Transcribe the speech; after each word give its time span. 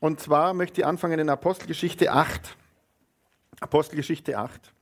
Und 0.00 0.18
zwar 0.18 0.54
möchte 0.54 0.80
ich 0.80 0.86
anfangen 0.86 1.20
in 1.20 1.28
Apostelgeschichte 1.28 2.10
8. 2.10 2.56
Apostelgeschichte 3.60 4.38
8, 4.38 4.72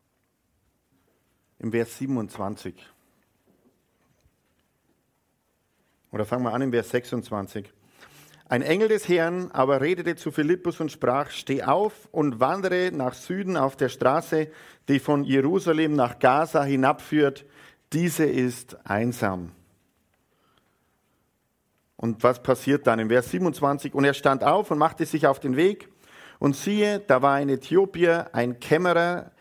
im 1.58 1.72
Vers 1.72 1.98
27. 1.98 2.74
Oder 6.12 6.24
fangen 6.24 6.44
wir 6.44 6.54
an 6.54 6.62
im 6.62 6.70
Vers 6.70 6.90
26. 6.90 7.72
Ein 8.48 8.62
Engel 8.62 8.88
des 8.88 9.08
Herrn 9.08 9.50
aber 9.50 9.80
redete 9.80 10.14
zu 10.14 10.30
Philippus 10.30 10.80
und 10.80 10.92
sprach, 10.92 11.30
steh 11.30 11.64
auf 11.64 12.08
und 12.12 12.38
wandere 12.38 12.92
nach 12.92 13.14
Süden 13.14 13.56
auf 13.56 13.76
der 13.76 13.88
Straße, 13.88 14.48
die 14.86 15.00
von 15.00 15.24
Jerusalem 15.24 15.94
nach 15.94 16.20
Gaza 16.20 16.62
hinabführt. 16.62 17.44
Diese 17.92 18.24
ist 18.24 18.78
einsam. 18.86 19.50
Und 22.00 22.22
was 22.22 22.40
passiert 22.44 22.86
dann? 22.86 23.00
In 23.00 23.08
Vers 23.08 23.30
27, 23.32 23.92
und 23.92 24.04
er 24.04 24.14
stand 24.14 24.44
auf 24.44 24.70
und 24.70 24.78
machte 24.78 25.04
sich 25.04 25.26
auf 25.26 25.40
den 25.40 25.56
Weg. 25.56 25.88
Und 26.38 26.54
siehe, 26.54 27.00
da 27.00 27.22
war 27.22 27.34
ein 27.34 27.48
Äthiopier, 27.48 28.30
ein 28.32 28.60
Kämmerer 28.60 29.32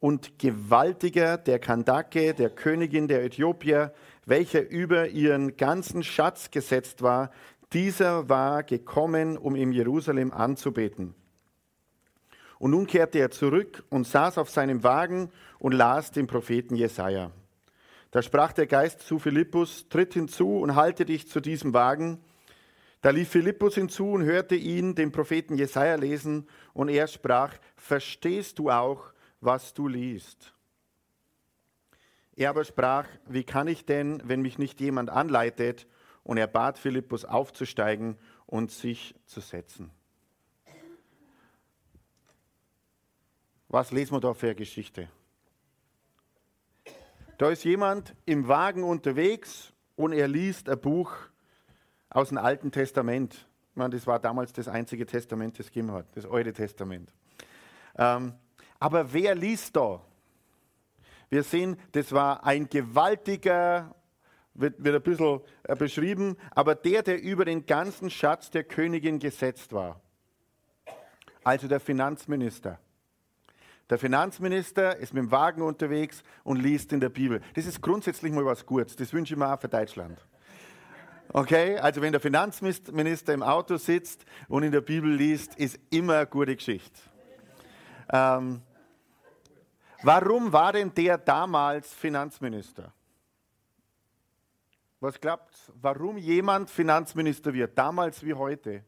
und 0.00 0.38
Gewaltiger 0.38 1.36
der 1.36 1.58
Kandake, 1.58 2.32
der 2.32 2.48
Königin 2.48 3.08
der 3.08 3.22
Äthiopier, 3.24 3.92
welcher 4.24 4.66
über 4.70 5.08
ihren 5.08 5.58
ganzen 5.58 6.02
Schatz 6.02 6.50
gesetzt 6.50 7.02
war. 7.02 7.30
Dieser 7.74 8.30
war 8.30 8.62
gekommen, 8.62 9.36
um 9.36 9.54
in 9.54 9.70
Jerusalem 9.72 10.32
anzubeten. 10.32 11.14
Und 12.58 12.70
nun 12.70 12.86
kehrte 12.86 13.18
er 13.18 13.30
zurück 13.30 13.84
und 13.90 14.06
saß 14.06 14.38
auf 14.38 14.48
seinem 14.48 14.82
Wagen 14.82 15.30
und 15.58 15.72
las 15.72 16.10
den 16.10 16.26
Propheten 16.26 16.74
Jesaja. 16.74 17.32
Da 18.10 18.22
sprach 18.22 18.52
der 18.52 18.66
Geist 18.66 19.00
zu 19.00 19.18
Philippus, 19.18 19.88
tritt 19.88 20.14
hinzu 20.14 20.58
und 20.58 20.74
halte 20.74 21.04
dich 21.04 21.28
zu 21.28 21.40
diesem 21.40 21.74
Wagen. 21.74 22.22
Da 23.02 23.10
lief 23.10 23.28
Philippus 23.28 23.74
hinzu 23.74 24.12
und 24.12 24.24
hörte 24.24 24.54
ihn, 24.54 24.94
den 24.94 25.12
Propheten 25.12 25.56
Jesaja, 25.56 25.96
lesen, 25.96 26.48
und 26.72 26.88
er 26.88 27.06
sprach: 27.06 27.54
Verstehst 27.76 28.58
du 28.58 28.70
auch, 28.70 29.12
was 29.40 29.74
du 29.74 29.88
liest? 29.88 30.54
Er 32.34 32.50
aber 32.50 32.64
sprach: 32.64 33.06
Wie 33.26 33.44
kann 33.44 33.68
ich 33.68 33.84
denn, 33.84 34.22
wenn 34.24 34.40
mich 34.40 34.58
nicht 34.58 34.80
jemand 34.80 35.10
anleitet? 35.10 35.86
Und 36.24 36.38
er 36.38 36.46
bat 36.46 36.78
Philippus 36.78 37.24
aufzusteigen 37.24 38.18
und 38.46 38.70
sich 38.70 39.14
zu 39.24 39.40
setzen. 39.40 39.90
Was 43.68 43.92
lesen 43.92 44.14
wir 44.14 44.20
da 44.20 44.34
für 44.34 44.46
eine 44.46 44.54
Geschichte? 44.54 45.08
Da 47.38 47.50
ist 47.50 47.62
jemand 47.62 48.16
im 48.26 48.48
Wagen 48.48 48.82
unterwegs 48.82 49.72
und 49.94 50.12
er 50.12 50.26
liest 50.26 50.68
ein 50.68 50.80
Buch 50.80 51.12
aus 52.10 52.30
dem 52.30 52.38
Alten 52.38 52.72
Testament. 52.72 53.46
Ich 53.70 53.76
meine, 53.76 53.94
das 53.94 54.08
war 54.08 54.18
damals 54.18 54.52
das 54.52 54.66
einzige 54.66 55.06
Testament, 55.06 55.56
das 55.56 55.66
es 55.66 55.72
gegeben 55.72 55.92
hat, 55.92 56.06
das 56.16 56.26
Alte 56.26 56.52
Testament. 56.52 57.12
Ähm, 57.96 58.34
aber 58.80 59.12
wer 59.12 59.36
liest 59.36 59.76
da? 59.76 60.00
Wir 61.30 61.44
sehen, 61.44 61.76
das 61.92 62.10
war 62.10 62.44
ein 62.44 62.68
gewaltiger, 62.68 63.94
wird, 64.54 64.82
wird 64.82 64.96
ein 64.96 65.02
bisschen 65.02 65.40
äh, 65.62 65.76
beschrieben, 65.76 66.36
aber 66.50 66.74
der, 66.74 67.04
der 67.04 67.22
über 67.22 67.44
den 67.44 67.66
ganzen 67.66 68.10
Schatz 68.10 68.50
der 68.50 68.64
Königin 68.64 69.20
gesetzt 69.20 69.72
war. 69.72 70.00
Also 71.44 71.68
der 71.68 71.78
Finanzminister. 71.78 72.80
Der 73.90 73.98
Finanzminister 73.98 74.96
ist 74.96 75.14
mit 75.14 75.22
dem 75.22 75.30
Wagen 75.30 75.62
unterwegs 75.62 76.22
und 76.44 76.60
liest 76.60 76.92
in 76.92 77.00
der 77.00 77.08
Bibel. 77.08 77.40
Das 77.54 77.64
ist 77.64 77.80
grundsätzlich 77.80 78.32
mal 78.32 78.44
was 78.44 78.66
Gutes. 78.66 78.96
Das 78.96 79.12
wünsche 79.12 79.34
ich 79.34 79.38
mir 79.38 79.52
auch 79.52 79.60
für 79.60 79.68
Deutschland. 79.68 80.18
Okay, 81.30 81.78
also 81.78 82.00
wenn 82.00 82.12
der 82.12 82.20
Finanzminister 82.20 83.34
im 83.34 83.42
Auto 83.42 83.76
sitzt 83.76 84.24
und 84.48 84.62
in 84.62 84.72
der 84.72 84.80
Bibel 84.80 85.10
liest, 85.10 85.54
ist 85.56 85.78
immer 85.90 86.16
eine 86.16 86.26
gute 86.26 86.56
Geschichte. 86.56 86.98
Ähm, 88.10 88.62
warum 90.02 90.52
war 90.52 90.72
denn 90.72 90.92
der 90.94 91.18
damals 91.18 91.92
Finanzminister? 91.92 92.92
Was 95.00 95.20
glaubt, 95.20 95.54
warum 95.80 96.16
jemand 96.16 96.70
Finanzminister 96.70 97.52
wird, 97.52 97.76
damals 97.76 98.24
wie 98.24 98.34
heute? 98.34 98.84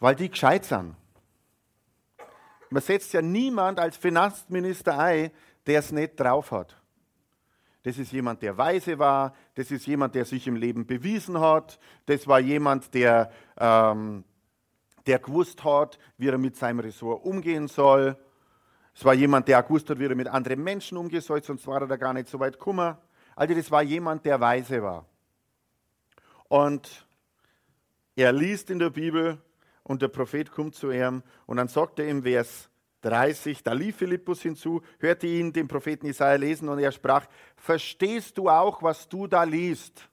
Weil 0.00 0.14
die 0.14 0.30
gescheit 0.30 0.64
sind. 0.64 0.94
Man 2.70 2.82
setzt 2.82 3.12
ja 3.12 3.22
niemand 3.22 3.78
als 3.80 3.96
Finanzminister 3.96 4.98
ein, 4.98 5.30
der 5.66 5.80
es 5.80 5.92
nicht 5.92 6.18
drauf 6.18 6.50
hat. 6.50 6.76
Das 7.82 7.96
ist 7.96 8.12
jemand, 8.12 8.42
der 8.42 8.58
weise 8.58 8.98
war, 8.98 9.34
das 9.54 9.70
ist 9.70 9.86
jemand, 9.86 10.14
der 10.14 10.24
sich 10.24 10.46
im 10.46 10.56
Leben 10.56 10.86
bewiesen 10.86 11.40
hat, 11.40 11.78
das 12.06 12.26
war 12.26 12.40
jemand, 12.40 12.92
der, 12.92 13.30
ähm, 13.58 14.24
der 15.06 15.18
gewusst 15.20 15.64
hat, 15.64 15.98
wie 16.18 16.28
er 16.28 16.38
mit 16.38 16.56
seinem 16.56 16.80
Ressort 16.80 17.24
umgehen 17.24 17.68
soll. 17.68 18.16
Es 18.94 19.04
war 19.04 19.14
jemand, 19.14 19.48
der 19.48 19.62
gewusst 19.62 19.88
hat, 19.88 19.98
wie 19.98 20.06
er 20.06 20.14
mit 20.14 20.28
anderen 20.28 20.62
Menschen 20.62 20.98
umgehen 20.98 21.22
soll, 21.22 21.42
sonst 21.42 21.66
war 21.66 21.80
er 21.80 21.86
da 21.86 21.96
gar 21.96 22.12
nicht 22.12 22.28
so 22.28 22.40
weit 22.40 22.58
gekommen. 22.58 22.96
Also 23.36 23.54
das 23.54 23.70
war 23.70 23.82
jemand, 23.82 24.26
der 24.26 24.40
weise 24.40 24.82
war. 24.82 25.06
Und 26.48 27.06
er 28.16 28.32
liest 28.32 28.68
in 28.70 28.80
der 28.80 28.90
Bibel, 28.90 29.38
und 29.88 30.02
der 30.02 30.08
Prophet 30.08 30.52
kommt 30.52 30.76
zu 30.76 30.92
ihm 30.92 31.22
und 31.46 31.56
dann 31.56 31.66
sagt 31.66 31.98
er 31.98 32.06
im 32.06 32.22
Vers 32.22 32.70
30, 33.00 33.62
da 33.62 33.72
lief 33.72 33.96
Philippus 33.96 34.42
hinzu, 34.42 34.82
hörte 34.98 35.26
ihn 35.26 35.52
den 35.52 35.66
Propheten 35.66 36.06
Isaiah 36.06 36.36
lesen 36.36 36.68
und 36.68 36.78
er 36.78 36.92
sprach, 36.92 37.26
verstehst 37.56 38.38
du 38.38 38.48
auch, 38.48 38.82
was 38.82 39.08
du 39.08 39.26
da 39.26 39.44
liest? 39.44 40.08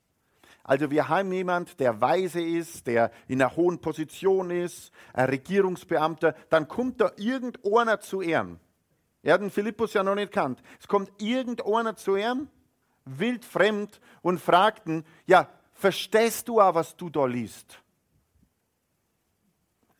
Also 0.64 0.90
wir 0.90 1.10
haben 1.10 1.32
jemand, 1.32 1.80
der 1.80 2.02
weise 2.02 2.42
ist, 2.42 2.88
der 2.88 3.12
in 3.28 3.42
einer 3.42 3.56
hohen 3.56 3.80
Position 3.80 4.50
ist, 4.50 4.92
ein 5.14 5.30
Regierungsbeamter, 5.30 6.36
dann 6.50 6.68
kommt 6.68 7.02
da 7.02 7.12
irgendeiner 7.18 8.00
zu 8.00 8.22
ihm. 8.22 8.60
Er 9.22 9.36
hat 9.36 9.42
den 9.42 9.52
Philippus 9.52 9.94
ja 9.94 10.04
noch 10.04 10.16
nicht 10.16 10.32
kannt. 10.32 10.62
Es 10.80 10.88
kommt 10.88 11.12
irgendeiner 11.22 11.96
zu 11.96 12.16
ihm, 12.16 12.48
wildfremd, 13.06 14.00
und 14.22 14.40
fragt 14.40 14.88
ihn, 14.88 15.04
ja, 15.26 15.50
verstehst 15.74 16.48
du 16.48 16.62
auch, 16.62 16.74
was 16.74 16.96
du 16.96 17.10
da 17.10 17.26
liest? 17.26 17.80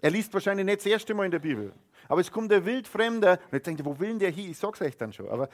Er 0.06 0.12
liest 0.12 0.32
wahrscheinlich 0.36 0.68
nicht 0.68 0.82
das 0.82 0.86
erste 0.86 1.16
Mal 1.16 1.26
in 1.26 1.32
der 1.32 1.40
Bibel. 1.40 1.74
Aber 2.08 2.22
es 2.22 2.32
kommt 2.32 2.52
der 2.52 2.64
Wildfremde 2.64 3.40
und 3.46 3.54
jetzt 3.54 3.66
denkt 3.66 3.82
er, 3.82 3.88
wo 3.88 4.00
will 4.00 4.20
der 4.20 4.30
hier? 4.30 4.52
Ich 4.52 4.60
sag's 4.60 4.80
euch 4.80 4.96
dann 4.96 5.12
schon. 5.12 5.28
Aber 5.30 5.50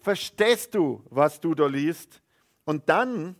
verstehst 0.00 0.74
du, 0.74 1.04
was 1.10 1.40
du 1.42 1.54
da 1.54 1.66
liest? 1.66 2.22
Und 2.64 2.88
dann, 2.88 3.36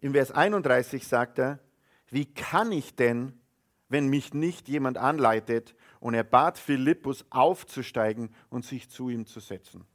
im 0.00 0.12
Vers 0.12 0.32
31 0.32 1.06
sagt 1.06 1.38
er, 1.38 1.60
wie 2.10 2.26
kann 2.26 2.72
ich 2.72 2.94
denn, 2.94 3.40
wenn 3.88 4.08
mich 4.08 4.34
nicht 4.34 4.68
jemand 4.68 4.98
anleitet? 4.98 5.74
Und 6.00 6.12
er 6.12 6.24
bat 6.24 6.58
Philippus 6.58 7.24
aufzusteigen 7.30 8.34
und 8.50 8.66
sich 8.66 8.90
zu 8.90 9.08
ihm 9.08 9.24
zu 9.24 9.40
setzen. 9.40 9.86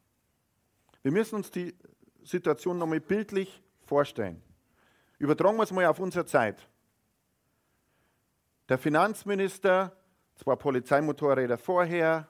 Wir 1.03 1.11
müssen 1.11 1.35
uns 1.35 1.51
die 1.51 1.75
Situation 2.23 2.79
nochmal 2.79 3.01
bildlich 3.01 3.61
vorstellen. 3.85 4.41
Übertragen 5.19 5.57
wir 5.57 5.63
es 5.63 5.71
mal 5.71 5.85
auf 5.85 5.99
unsere 5.99 6.25
Zeit. 6.25 6.67
Der 8.69 8.77
Finanzminister, 8.77 9.95
zwei 10.35 10.55
Polizeimotorräder 10.55 11.57
vorher, 11.57 12.27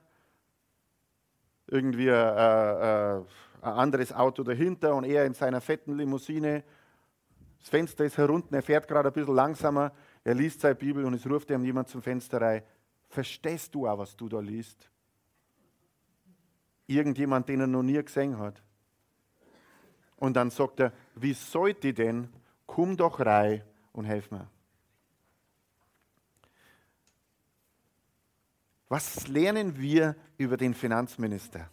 irgendwie 1.67 2.07
äh, 2.07 2.11
äh, 2.11 3.23
ein 3.61 3.73
anderes 3.73 4.11
Auto 4.11 4.43
dahinter 4.43 4.95
und 4.95 5.03
er 5.05 5.25
in 5.25 5.33
seiner 5.33 5.61
fetten 5.61 5.95
Limousine. 5.95 6.63
Das 7.59 7.69
Fenster 7.69 8.03
ist 8.03 8.17
herunten, 8.17 8.53
er 8.55 8.61
fährt 8.61 8.87
gerade 8.87 9.09
ein 9.09 9.13
bisschen 9.13 9.35
langsamer, 9.35 9.93
er 10.23 10.35
liest 10.35 10.61
seine 10.61 10.75
Bibel 10.75 11.05
und 11.05 11.13
es 11.13 11.25
ruft 11.29 11.49
ihm 11.49 11.63
jemand 11.63 11.87
zum 11.87 12.01
Fenster 12.01 12.41
rein. 12.41 12.63
Verstehst 13.07 13.73
du 13.75 13.87
auch, 13.87 13.97
was 13.97 14.15
du 14.17 14.27
da 14.27 14.39
liest? 14.39 14.89
Irgendjemand, 16.87 17.47
den 17.47 17.61
er 17.61 17.67
noch 17.67 17.83
nie 17.83 18.03
gesehen 18.03 18.37
hat. 18.37 18.61
Und 20.17 20.35
dann 20.35 20.49
sagt 20.49 20.79
er, 20.79 20.91
wie 21.15 21.33
sollte 21.33 21.89
ich 21.89 21.95
denn? 21.95 22.29
Komm 22.65 22.97
doch 22.97 23.19
rein 23.19 23.63
und 23.93 24.05
helf 24.05 24.31
mir. 24.31 24.47
Was 28.93 29.27
lernen 29.27 29.79
wir 29.79 30.15
über 30.37 30.55
den 30.55 30.75
Finanzminister? 30.75 31.67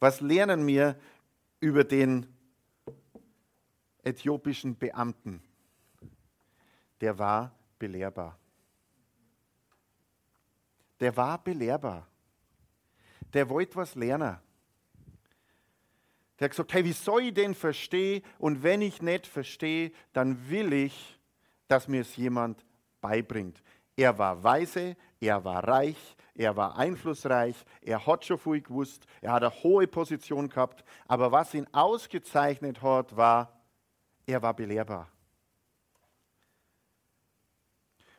Was 0.00 0.22
lernen 0.22 0.66
wir 0.66 0.98
über 1.60 1.84
den 1.84 2.26
äthiopischen 4.02 4.76
Beamten? 4.78 5.42
der 7.00 7.18
war 7.18 7.54
belehrbar. 7.78 8.38
Der 10.98 11.14
war 11.16 11.42
belehrbar. 11.42 12.06
Der 13.32 13.48
wollte 13.48 13.76
was 13.76 13.94
lernen. 13.94 14.38
Der 16.38 16.44
hat 16.46 16.50
gesagt, 16.50 16.72
hey, 16.72 16.84
wie 16.84 16.92
soll 16.92 17.24
ich 17.24 17.34
denn 17.34 17.54
verstehen? 17.54 18.22
Und 18.38 18.62
wenn 18.62 18.80
ich 18.82 19.02
nicht 19.02 19.26
verstehe, 19.26 19.92
dann 20.12 20.48
will 20.48 20.72
ich, 20.72 21.18
dass 21.68 21.88
mir 21.88 22.00
es 22.02 22.16
jemand 22.16 22.64
beibringt. 23.00 23.62
Er 23.96 24.16
war 24.18 24.42
weise, 24.42 24.96
er 25.20 25.44
war 25.44 25.66
reich, 25.66 26.16
er 26.34 26.56
war 26.56 26.76
einflussreich, 26.76 27.56
er 27.80 28.06
hat 28.06 28.24
schon 28.24 28.38
viel 28.38 28.60
gewusst, 28.60 29.06
er 29.20 29.32
hat 29.32 29.42
eine 29.42 29.62
hohe 29.62 29.86
Position 29.86 30.48
gehabt, 30.48 30.84
aber 31.06 31.32
was 31.32 31.54
ihn 31.54 31.66
ausgezeichnet 31.72 32.82
hat, 32.82 33.16
war, 33.16 33.60
er 34.26 34.42
war 34.42 34.54
belehrbar. 34.54 35.08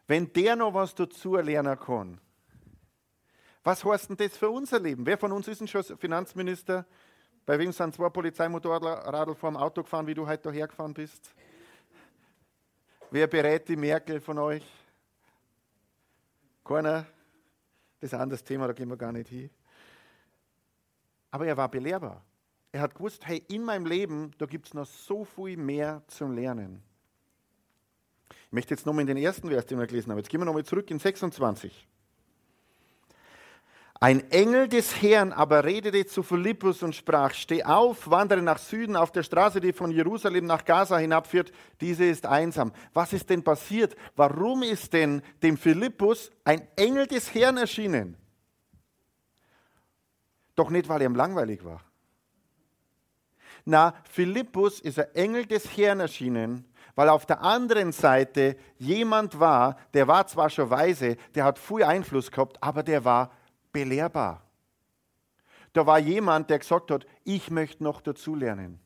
Wenn 0.08 0.32
der 0.34 0.56
noch 0.56 0.74
was 0.74 0.96
dazu 0.96 1.36
lernen 1.36 1.78
kann, 1.78 2.20
was 3.64 3.84
heißt 3.84 4.10
denn 4.10 4.18
das 4.18 4.38
für 4.38 4.50
unser 4.50 4.80
Leben? 4.80 5.06
Wer 5.06 5.18
von 5.18 5.34
uns 5.34 5.48
ist 5.50 5.60
denn 5.60 5.68
schon 5.68 5.84
Finanzminister? 5.84 6.86
Bei 7.46 7.60
wem 7.60 7.74
sind 7.74 7.94
zwei 7.94 8.10
Polizeimotorradl 8.10 9.36
vor 9.36 9.52
dem 9.52 9.58
Auto 9.58 9.84
gefahren, 9.84 10.08
wie 10.08 10.14
du 10.14 10.26
heute 10.26 10.52
hergefahren 10.52 10.94
bist? 10.94 11.34
Wer 13.12 13.28
berät 13.28 13.68
die 13.68 13.76
Merkel 13.76 14.22
von 14.22 14.38
euch? 14.38 14.64
Keiner. 16.68 17.06
Das 18.00 18.10
ist 18.10 18.14
ein 18.14 18.22
anderes 18.22 18.44
Thema, 18.44 18.68
da 18.68 18.74
gehen 18.74 18.90
wir 18.90 18.98
gar 18.98 19.12
nicht 19.12 19.30
hin. 19.30 19.50
Aber 21.31 21.48
er 21.48 21.58
war 21.58 21.69
belehrbar. 21.69 22.24
Er 22.72 22.81
hat 22.81 22.94
gewusst, 22.94 23.25
hey, 23.25 23.44
in 23.48 23.64
meinem 23.64 23.86
Leben, 23.86 24.31
da 24.38 24.46
gibt 24.46 24.68
es 24.68 24.74
noch 24.74 24.86
so 24.86 25.24
viel 25.24 25.58
mehr 25.58 26.04
zum 26.08 26.34
Lernen. 26.34 26.84
Ich 28.30 28.52
möchte 28.52 28.74
jetzt 28.74 28.86
nochmal 28.86 29.02
in 29.02 29.08
den 29.08 29.18
ersten 29.18 29.50
Vers, 29.50 29.66
den 29.66 29.80
wir 29.80 29.88
gelesen 29.88 30.12
haben. 30.12 30.18
Jetzt 30.18 30.30
gehen 30.30 30.42
wir 30.42 30.46
nochmal 30.46 30.66
zurück 30.66 30.92
in 30.92 31.00
26. 31.00 31.88
Ein 34.00 34.30
Engel 34.30 34.68
des 34.68 35.02
Herrn 35.02 35.34
aber 35.34 35.64
redete 35.64 36.06
zu 36.06 36.22
Philippus 36.22 36.84
und 36.84 36.94
sprach, 36.94 37.34
steh 37.34 37.64
auf, 37.64 38.10
wandere 38.10 38.44
nach 38.44 38.60
Süden 38.60 38.96
auf 38.96 39.12
der 39.12 39.24
Straße, 39.24 39.60
die 39.60 39.74
von 39.74 39.90
Jerusalem 39.90 40.46
nach 40.46 40.66
Gaza 40.66 40.98
hinabführt, 40.98 41.52
diese 41.82 42.06
ist 42.06 42.28
einsam. 42.28 42.72
Was 42.94 43.14
ist 43.14 43.30
denn 43.30 43.44
passiert? 43.44 43.96
Warum 44.16 44.62
ist 44.62 44.94
denn 44.94 45.24
dem 45.42 45.58
Philippus 45.58 46.32
ein 46.44 46.68
Engel 46.76 47.08
des 47.08 47.34
Herrn 47.34 47.58
erschienen? 47.58 48.18
Doch 50.56 50.70
nicht, 50.70 50.88
weil 50.88 51.02
er 51.02 51.08
ihm 51.08 51.16
langweilig 51.16 51.66
war. 51.66 51.82
Na, 53.66 53.96
Philippus 54.12 54.80
ist 54.80 55.00
ein 55.00 55.14
Engel 55.16 55.46
des 55.48 55.76
Herrn 55.76 56.00
erschienen, 56.00 56.66
weil 56.94 57.10
auf 57.10 57.26
der 57.26 57.42
anderen 57.42 57.92
Seite 57.92 58.58
jemand 58.78 59.40
war, 59.40 59.76
der 59.94 60.08
war 60.08 60.28
zwar 60.28 60.52
schon 60.52 60.70
weise, 60.70 61.18
der 61.34 61.46
hat 61.46 61.58
viel 61.58 61.84
Einfluss 61.84 62.32
gehabt, 62.32 62.62
aber 62.62 62.84
der 62.84 63.04
war 63.04 63.32
belehrbar. 63.77 64.41
Da 65.74 65.85
war 65.85 66.00
jemand, 66.00 66.50
der 66.50 66.57
gesagt 66.57 66.89
hat, 66.89 67.06
ich 67.24 67.51
möchte 67.51 67.83
noch 67.83 68.01
dazulernen. 68.01 68.79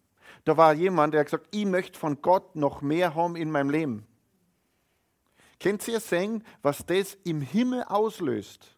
Da 0.43 0.57
war 0.57 0.73
jemand, 0.73 1.13
der 1.13 1.23
gesagt 1.23 1.45
hat, 1.45 1.55
ich 1.55 1.65
möchte 1.65 1.97
von 1.97 2.21
Gott 2.21 2.57
noch 2.57 2.81
mehr 2.81 3.15
haben 3.15 3.37
in 3.37 3.49
meinem 3.49 3.69
Leben. 3.69 4.05
Kennt 5.61 5.87
ihr 5.87 6.01
sehen, 6.01 6.43
was 6.61 6.85
das 6.85 7.17
im 7.23 7.39
Himmel 7.39 7.83
auslöst, 7.83 8.75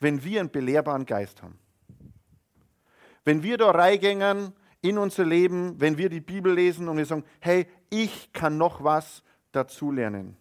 wenn 0.00 0.24
wir 0.24 0.40
einen 0.40 0.50
belehrbaren 0.50 1.04
Geist 1.04 1.42
haben? 1.42 1.58
Wenn 3.22 3.42
wir 3.42 3.58
da 3.58 3.70
reingängen 3.70 4.54
in 4.80 4.96
unser 4.96 5.26
Leben, 5.26 5.78
wenn 5.78 5.98
wir 5.98 6.08
die 6.08 6.20
Bibel 6.20 6.54
lesen 6.54 6.88
und 6.88 6.96
wir 6.96 7.04
sagen, 7.04 7.24
hey, 7.40 7.66
ich 7.90 8.32
kann 8.32 8.56
noch 8.56 8.82
was 8.82 9.22
dazulernen. 9.50 10.38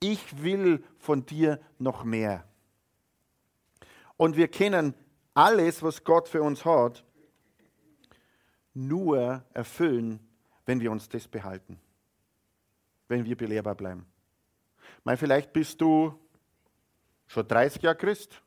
Ich 0.00 0.42
will 0.42 0.82
von 0.98 1.24
dir 1.24 1.60
noch 1.78 2.02
mehr. 2.02 2.44
Und 4.16 4.36
wir 4.36 4.48
kennen 4.48 4.94
alles, 5.34 5.82
was 5.82 6.02
Gott 6.04 6.28
für 6.28 6.42
uns 6.42 6.64
hat, 6.64 7.04
nur 8.74 9.44
erfüllen, 9.52 10.20
wenn 10.64 10.80
wir 10.80 10.90
uns 10.90 11.08
das 11.08 11.28
behalten. 11.28 11.78
Wenn 13.08 13.24
wir 13.24 13.36
belehrbar 13.36 13.74
bleiben. 13.74 14.06
Mal, 15.04 15.16
vielleicht 15.16 15.52
bist 15.52 15.80
du 15.80 16.18
schon 17.26 17.46
30 17.46 17.82
Jahre 17.82 17.96
Christ. 17.96 18.42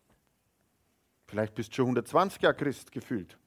Vielleicht 1.28 1.56
bist 1.56 1.72
du 1.72 1.76
schon 1.76 1.86
120 1.86 2.42
Jahre 2.42 2.56
Christ 2.56 2.92
gefühlt. 2.92 3.38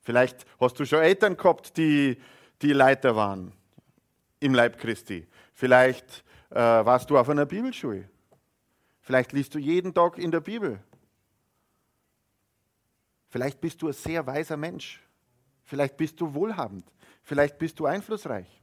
Vielleicht 0.00 0.44
hast 0.60 0.78
du 0.78 0.84
schon 0.84 1.00
Eltern 1.00 1.36
gehabt, 1.36 1.76
die, 1.76 2.20
die 2.60 2.72
Leiter 2.72 3.16
waren 3.16 3.52
im 4.40 4.54
Leib 4.54 4.78
Christi. 4.78 5.26
Vielleicht 5.54 6.24
äh, 6.50 6.56
warst 6.56 7.08
du 7.08 7.16
auf 7.16 7.28
einer 7.30 7.46
Bibelschule. 7.46 8.08
Vielleicht 9.04 9.32
liest 9.32 9.54
du 9.54 9.58
jeden 9.58 9.92
Tag 9.92 10.16
in 10.16 10.30
der 10.30 10.40
Bibel. 10.40 10.82
Vielleicht 13.28 13.60
bist 13.60 13.82
du 13.82 13.88
ein 13.88 13.92
sehr 13.92 14.26
weiser 14.26 14.56
Mensch. 14.56 15.06
Vielleicht 15.62 15.98
bist 15.98 16.18
du 16.22 16.32
wohlhabend. 16.32 16.90
Vielleicht 17.22 17.58
bist 17.58 17.78
du 17.78 17.84
einflussreich. 17.84 18.62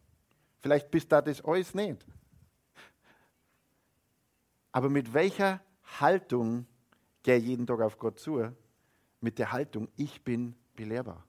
Vielleicht 0.58 0.90
bist 0.90 1.12
du 1.12 1.22
das 1.22 1.46
alles 1.46 1.76
nicht. 1.76 2.04
Aber 4.72 4.90
mit 4.90 5.14
welcher 5.14 5.62
Haltung 6.00 6.66
gehe 7.22 7.38
ich 7.38 7.46
jeden 7.46 7.68
Tag 7.68 7.80
auf 7.82 8.00
Gott 8.00 8.18
zu? 8.18 8.52
Mit 9.20 9.38
der 9.38 9.52
Haltung, 9.52 9.90
ich 9.96 10.24
bin 10.24 10.56
belehrbar. 10.76 11.24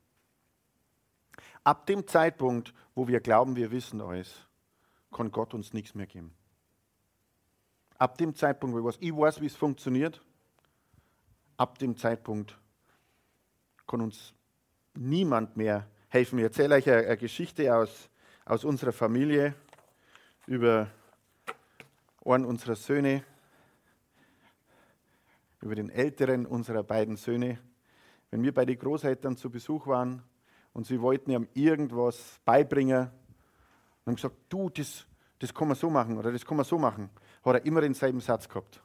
Ab 1.64 1.84
dem 1.84 2.06
Zeitpunkt, 2.06 2.72
wo 2.94 3.08
wir 3.08 3.20
glauben, 3.20 3.56
wir 3.56 3.70
wissen 3.72 4.00
alles, 4.00 4.48
kann 5.10 5.30
Gott 5.30 5.52
uns 5.52 5.74
nichts 5.74 5.94
mehr 5.94 6.06
geben 6.06 6.34
ab 8.02 8.18
dem 8.18 8.34
Zeitpunkt, 8.34 8.74
wo 8.74 8.80
ich 8.80 8.84
weiß, 8.84 8.98
ich 9.00 9.16
weiß, 9.16 9.40
wie 9.40 9.46
es 9.46 9.54
funktioniert, 9.54 10.20
ab 11.56 11.78
dem 11.78 11.96
Zeitpunkt 11.96 12.58
kann 13.86 14.00
uns 14.00 14.34
niemand 14.94 15.56
mehr 15.56 15.86
helfen. 16.08 16.40
Ich 16.40 16.44
erzähle 16.44 16.74
euch 16.74 16.90
eine, 16.90 17.16
Geschichte 17.16 17.72
aus, 17.72 18.10
aus 18.44 18.64
unserer 18.64 18.90
Familie 18.90 19.54
über 20.48 20.90
einen 22.24 22.44
unserer 22.44 22.74
Söhne, 22.74 23.22
über 25.60 25.76
den 25.76 25.88
älteren 25.88 26.44
unserer 26.44 26.82
beiden 26.82 27.14
Söhne. 27.14 27.60
Wenn 28.32 28.42
wir 28.42 28.52
bei 28.52 28.64
den 28.64 28.80
Großeltern 28.80 29.36
zu 29.36 29.48
Besuch 29.48 29.86
waren 29.86 30.24
und 30.72 30.88
sie 30.88 31.00
wollten 31.00 31.30
ihm 31.30 31.46
irgendwas 31.54 32.40
beibringen, 32.44 33.10
und 34.04 34.06
haben 34.06 34.16
gesagt, 34.16 34.36
du, 34.48 34.70
das, 34.70 35.06
das 35.38 35.54
kann 35.54 35.68
man 35.68 35.76
so 35.76 35.88
machen 35.88 36.18
oder 36.18 36.32
das 36.32 36.44
kann 36.44 36.56
man 36.56 36.66
so 36.66 36.76
machen 36.76 37.08
hat 37.44 37.54
er 37.54 37.66
immer 37.66 37.80
denselben 37.80 38.20
Satz 38.20 38.48
gehabt. 38.48 38.80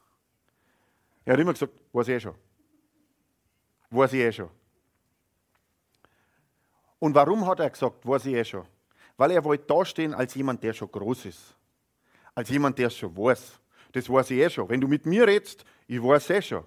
Er 1.26 1.34
hat 1.34 1.40
immer 1.40 1.54
gesagt, 1.54 1.74
weiß 1.94 2.08
ich 2.08 2.16
eh 2.16 2.20
schon. 2.20 2.36
Weiß 3.90 4.14
ich 4.14 4.20
eh 4.20 4.32
schon. 4.32 4.50
Und 7.00 7.14
warum 7.14 7.46
hat 7.46 7.60
er 7.60 7.70
gesagt, 7.70 8.06
weiß 8.08 8.26
ich 8.26 8.34
eh 8.34 8.46
schon? 8.46 8.66
Weil 9.18 9.32
er 9.32 9.44
wollte 9.44 9.66
dastehen 9.66 10.14
als 10.14 10.34
jemand, 10.36 10.64
der 10.64 10.74
schon 10.74 10.92
groß 10.92 11.26
ist. 11.26 11.56
Als 12.34 12.50
jemand, 12.50 12.78
der 12.78 12.88
es 12.88 12.98
schon 12.98 13.16
weiß. 13.16 13.60
Das 13.92 14.10
weiß 14.10 14.32
ich 14.32 14.40
eh 14.40 14.50
schon. 14.50 14.70
Wenn 14.70 14.82
du 14.82 14.88
mit 14.88 15.06
mir 15.06 15.28
redest, 15.28 15.66
ich 15.88 16.02
weiß 16.02 16.30
eh 16.32 16.42
schon. 16.42 16.64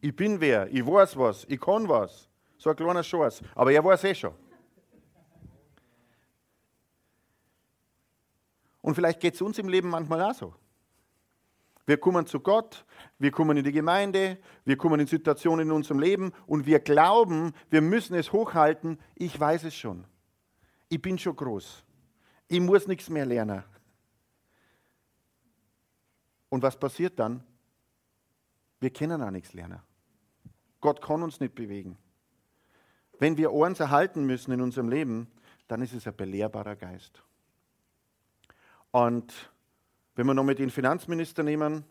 Ich 0.00 0.14
bin 0.14 0.40
wer, 0.40 0.68
ich 0.72 0.84
weiß 0.84 1.16
was, 1.16 1.44
ich 1.48 1.60
kann 1.60 1.88
was. 1.88 2.28
So 2.58 2.70
ein 2.70 2.76
kleiner 2.76 3.02
Schatz. 3.02 3.40
Aber 3.54 3.72
er 3.72 3.84
weiß 3.84 4.04
eh 4.04 4.14
schon. 4.14 4.34
Und 8.80 8.94
vielleicht 8.94 9.20
geht 9.20 9.34
es 9.34 9.42
uns 9.42 9.58
im 9.58 9.68
Leben 9.68 9.88
manchmal 9.88 10.22
auch 10.22 10.34
so. 10.34 10.54
Wir 11.92 11.98
kommen 11.98 12.24
zu 12.24 12.40
Gott, 12.40 12.86
wir 13.18 13.30
kommen 13.30 13.54
in 13.58 13.64
die 13.64 13.70
Gemeinde, 13.70 14.38
wir 14.64 14.78
kommen 14.78 14.98
in 14.98 15.06
Situationen 15.06 15.68
in 15.68 15.72
unserem 15.72 16.00
Leben 16.00 16.32
und 16.46 16.64
wir 16.64 16.80
glauben, 16.80 17.52
wir 17.68 17.82
müssen 17.82 18.14
es 18.14 18.32
hochhalten. 18.32 18.98
Ich 19.14 19.38
weiß 19.38 19.64
es 19.64 19.74
schon. 19.74 20.06
Ich 20.88 21.02
bin 21.02 21.18
schon 21.18 21.36
groß. 21.36 21.84
Ich 22.48 22.60
muss 22.60 22.86
nichts 22.88 23.10
mehr 23.10 23.26
lernen. 23.26 23.62
Und 26.48 26.62
was 26.62 26.78
passiert 26.78 27.18
dann? 27.18 27.44
Wir 28.80 28.88
können 28.88 29.20
auch 29.20 29.30
nichts 29.30 29.52
lernen. 29.52 29.82
Gott 30.80 31.02
kann 31.02 31.22
uns 31.22 31.40
nicht 31.40 31.54
bewegen. 31.54 31.98
Wenn 33.18 33.36
wir 33.36 33.50
eins 33.52 33.80
erhalten 33.80 34.24
müssen 34.24 34.50
in 34.52 34.62
unserem 34.62 34.88
Leben, 34.88 35.30
dann 35.68 35.82
ist 35.82 35.92
es 35.92 36.06
ein 36.06 36.16
belehrbarer 36.16 36.74
Geist. 36.76 37.22
Und 38.92 39.51
wenn 40.14 40.26
wir 40.26 40.34
noch 40.34 40.44
mit 40.44 40.58
den 40.58 40.70
Finanzminister 40.70 41.42
nehmen, 41.42 41.84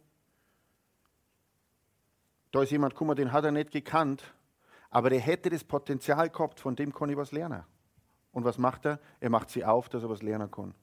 da 2.51 2.61
ist 2.61 2.71
jemand 2.71 2.93
gekommen, 2.93 3.15
den 3.15 3.31
hat 3.31 3.45
er 3.45 3.51
nicht 3.51 3.71
gekannt, 3.71 4.33
aber 4.89 5.09
der 5.09 5.19
hätte 5.19 5.49
das 5.49 5.63
Potenzial 5.63 6.29
gehabt, 6.29 6.59
von 6.59 6.75
dem 6.75 6.93
kann 6.93 7.09
ich 7.09 7.17
was 7.17 7.31
lernen. 7.31 7.63
Und 8.31 8.43
was 8.43 8.57
macht 8.57 8.85
er? 8.85 8.99
Er 9.19 9.29
macht 9.29 9.49
sie 9.49 9.63
auf, 9.65 9.89
dass 9.89 10.03
er 10.03 10.09
was 10.09 10.21
lernen 10.21 10.51
kann. 10.51 10.73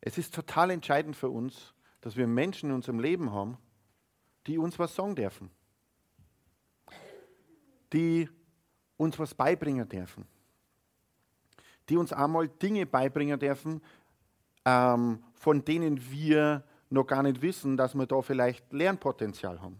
Es 0.00 0.18
ist 0.18 0.34
total 0.34 0.70
entscheidend 0.70 1.14
für 1.14 1.28
uns, 1.28 1.74
dass 2.00 2.16
wir 2.16 2.26
Menschen 2.26 2.70
in 2.70 2.74
unserem 2.74 2.98
Leben 2.98 3.32
haben, 3.32 3.56
die 4.46 4.58
uns 4.58 4.78
was 4.78 4.94
sagen 4.94 5.14
dürfen. 5.14 5.50
Die 7.92 8.28
uns 8.96 9.18
was 9.18 9.34
beibringen 9.34 9.88
dürfen 9.88 10.26
die 11.88 11.96
uns 11.96 12.12
einmal 12.12 12.48
Dinge 12.48 12.86
beibringen 12.86 13.38
dürfen, 13.38 13.82
ähm, 14.64 15.22
von 15.34 15.64
denen 15.64 16.10
wir 16.10 16.64
noch 16.90 17.06
gar 17.06 17.22
nicht 17.22 17.42
wissen, 17.42 17.76
dass 17.76 17.94
wir 17.94 18.06
da 18.06 18.22
vielleicht 18.22 18.72
Lernpotenzial 18.72 19.60
haben. 19.60 19.78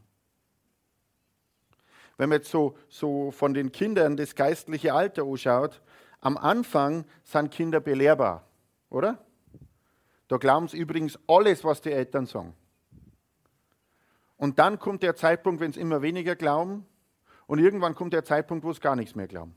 Wenn 2.16 2.28
man 2.28 2.38
jetzt 2.38 2.50
so, 2.50 2.76
so 2.88 3.30
von 3.30 3.54
den 3.54 3.72
Kindern 3.72 4.16
das 4.16 4.34
geistliche 4.34 4.94
Alter 4.94 5.24
anschaut, 5.24 5.80
am 6.20 6.36
Anfang 6.36 7.04
sind 7.24 7.50
Kinder 7.50 7.80
belehrbar, 7.80 8.46
oder? 8.90 9.18
Da 10.28 10.36
glauben 10.36 10.68
sie 10.68 10.78
übrigens 10.78 11.18
alles, 11.26 11.64
was 11.64 11.80
die 11.80 11.92
Eltern 11.92 12.26
sagen. 12.26 12.54
Und 14.36 14.58
dann 14.58 14.78
kommt 14.78 15.02
der 15.02 15.14
Zeitpunkt, 15.14 15.60
wenn 15.60 15.72
sie 15.72 15.80
immer 15.80 16.02
weniger 16.02 16.36
glauben, 16.36 16.86
und 17.46 17.58
irgendwann 17.58 17.94
kommt 17.94 18.12
der 18.12 18.24
Zeitpunkt, 18.24 18.64
wo 18.64 18.72
sie 18.72 18.80
gar 18.80 18.96
nichts 18.96 19.14
mehr 19.14 19.26
glauben. 19.26 19.54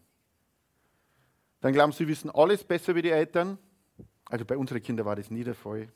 Dann 1.65 1.73
glauben 1.73 1.93
sie, 1.93 2.03
sie 2.03 2.07
wissen 2.09 2.29
alles 2.29 2.63
besser 2.63 2.93
wie 2.93 3.01
die 3.01 3.09
Eltern. 3.09 3.57
Also 4.25 4.45
bei 4.45 4.55
unseren 4.55 4.83
Kindern 4.83 5.07
war 5.07 5.15
das 5.15 5.31
nie 5.31 5.43
der 5.43 5.55
Fall. 5.55 5.87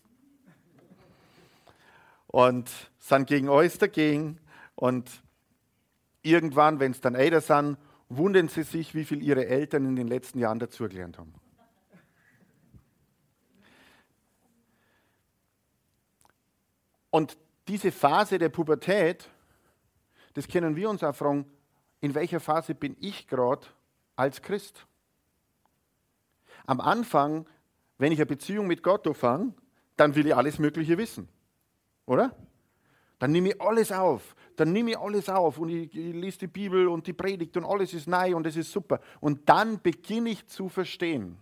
Und 2.25 2.71
sind 2.97 3.27
gegen 3.27 3.49
alles 3.49 3.77
dagegen. 3.77 4.39
Und 4.73 5.21
irgendwann, 6.23 6.79
wenn 6.79 6.93
es 6.93 7.01
dann 7.01 7.13
älter 7.13 7.39
sind, 7.39 7.77
wundern 8.07 8.47
sie 8.47 8.63
sich, 8.63 8.95
wie 8.95 9.05
viel 9.05 9.21
ihre 9.21 9.45
Eltern 9.45 9.85
in 9.85 9.95
den 9.95 10.07
letzten 10.07 10.39
Jahren 10.39 10.57
dazugelernt 10.57 11.19
haben. 11.19 11.35
Und 17.11 17.37
diese 17.67 17.91
Phase 17.91 18.39
der 18.39 18.49
Pubertät, 18.49 19.29
das 20.33 20.47
können 20.47 20.75
wir 20.75 20.89
uns 20.89 21.03
auch 21.03 21.15
fragen, 21.15 21.45
in 22.01 22.15
welcher 22.15 22.39
Phase 22.39 22.73
bin 22.73 22.97
ich 22.99 23.27
gerade 23.27 23.67
als 24.15 24.41
Christ? 24.41 24.87
Am 26.65 26.79
Anfang, 26.79 27.47
wenn 27.97 28.11
ich 28.11 28.19
eine 28.19 28.25
Beziehung 28.25 28.67
mit 28.67 28.83
Gott 28.83 29.07
anfange, 29.07 29.53
dann 29.95 30.15
will 30.15 30.27
ich 30.27 30.35
alles 30.35 30.59
Mögliche 30.59 30.97
wissen. 30.97 31.27
Oder? 32.05 32.35
Dann 33.19 33.31
nehme 33.31 33.49
ich 33.49 33.61
alles 33.61 33.91
auf. 33.91 34.35
Dann 34.55 34.71
nehme 34.73 34.91
ich 34.91 34.97
alles 34.97 35.29
auf 35.29 35.57
und 35.57 35.69
ich, 35.69 35.95
ich 35.95 36.15
lese 36.15 36.39
die 36.39 36.47
Bibel 36.47 36.87
und 36.87 37.07
die 37.07 37.13
Predigt 37.13 37.55
und 37.55 37.65
alles 37.65 37.93
ist 37.93 38.07
neu 38.07 38.35
und 38.35 38.45
es 38.45 38.57
ist 38.57 38.71
super. 38.71 38.99
Und 39.19 39.47
dann 39.47 39.81
beginne 39.81 40.29
ich 40.29 40.47
zu 40.47 40.67
verstehen. 40.69 41.37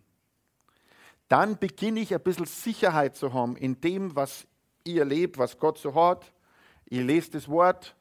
Dann 1.27 1.57
beginne 1.57 1.99
ich 1.99 2.13
ein 2.13 2.21
bisschen 2.21 2.45
Sicherheit 2.45 3.15
zu 3.15 3.33
haben 3.33 3.55
in 3.55 3.81
dem, 3.81 4.15
was 4.15 4.47
ich 4.83 4.97
erlebe, 4.97 5.39
was 5.39 5.57
Gott 5.57 5.77
so 5.77 5.93
hat. 5.93 6.31
Ich 6.85 7.01
lese 7.01 7.31
das 7.31 7.49
Wort 7.49 7.95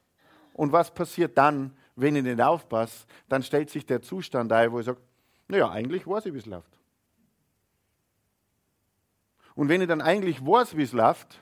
und 0.53 0.71
was 0.71 0.93
passiert 0.93 1.37
dann, 1.37 1.75
wenn 1.95 2.15
ich 2.15 2.23
nicht 2.23 2.41
aufpasse? 2.41 3.05
Dann 3.27 3.43
stellt 3.43 3.69
sich 3.69 3.85
der 3.85 4.01
Zustand 4.01 4.51
ein, 4.51 4.71
wo 4.71 4.79
ich 4.79 4.85
sage, 4.85 4.99
naja, 5.47 5.69
eigentlich 5.69 6.07
weiß 6.07 6.27
ich, 6.27 6.33
wie 6.33 6.39
es 6.39 6.45
läuft. 6.45 6.76
Und 9.57 9.69
wenn 9.69 9.81
ich 9.81 9.87
dann 9.87 10.01
eigentlich 10.01 10.45
weiß, 10.45 10.77
wie 10.77 10.83
es 10.83 10.93
läuft, 10.93 11.41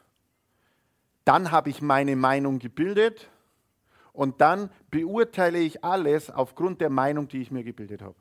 dann 1.26 1.52
habe 1.52 1.70
ich 1.70 1.82
meine 1.82 2.16
Meinung 2.16 2.60
gebildet 2.60 3.30
und 4.14 4.40
dann 4.40 4.70
beurteile 4.90 5.60
ich 5.60 5.84
alles 5.84 6.32
aufgrund 6.32 6.80
der 6.80 6.90
Meinung, 6.90 7.28
die 7.28 7.42
ich 7.42 7.52
mir 7.52 7.66
gebildet 7.66 8.02
habe. 8.02 8.16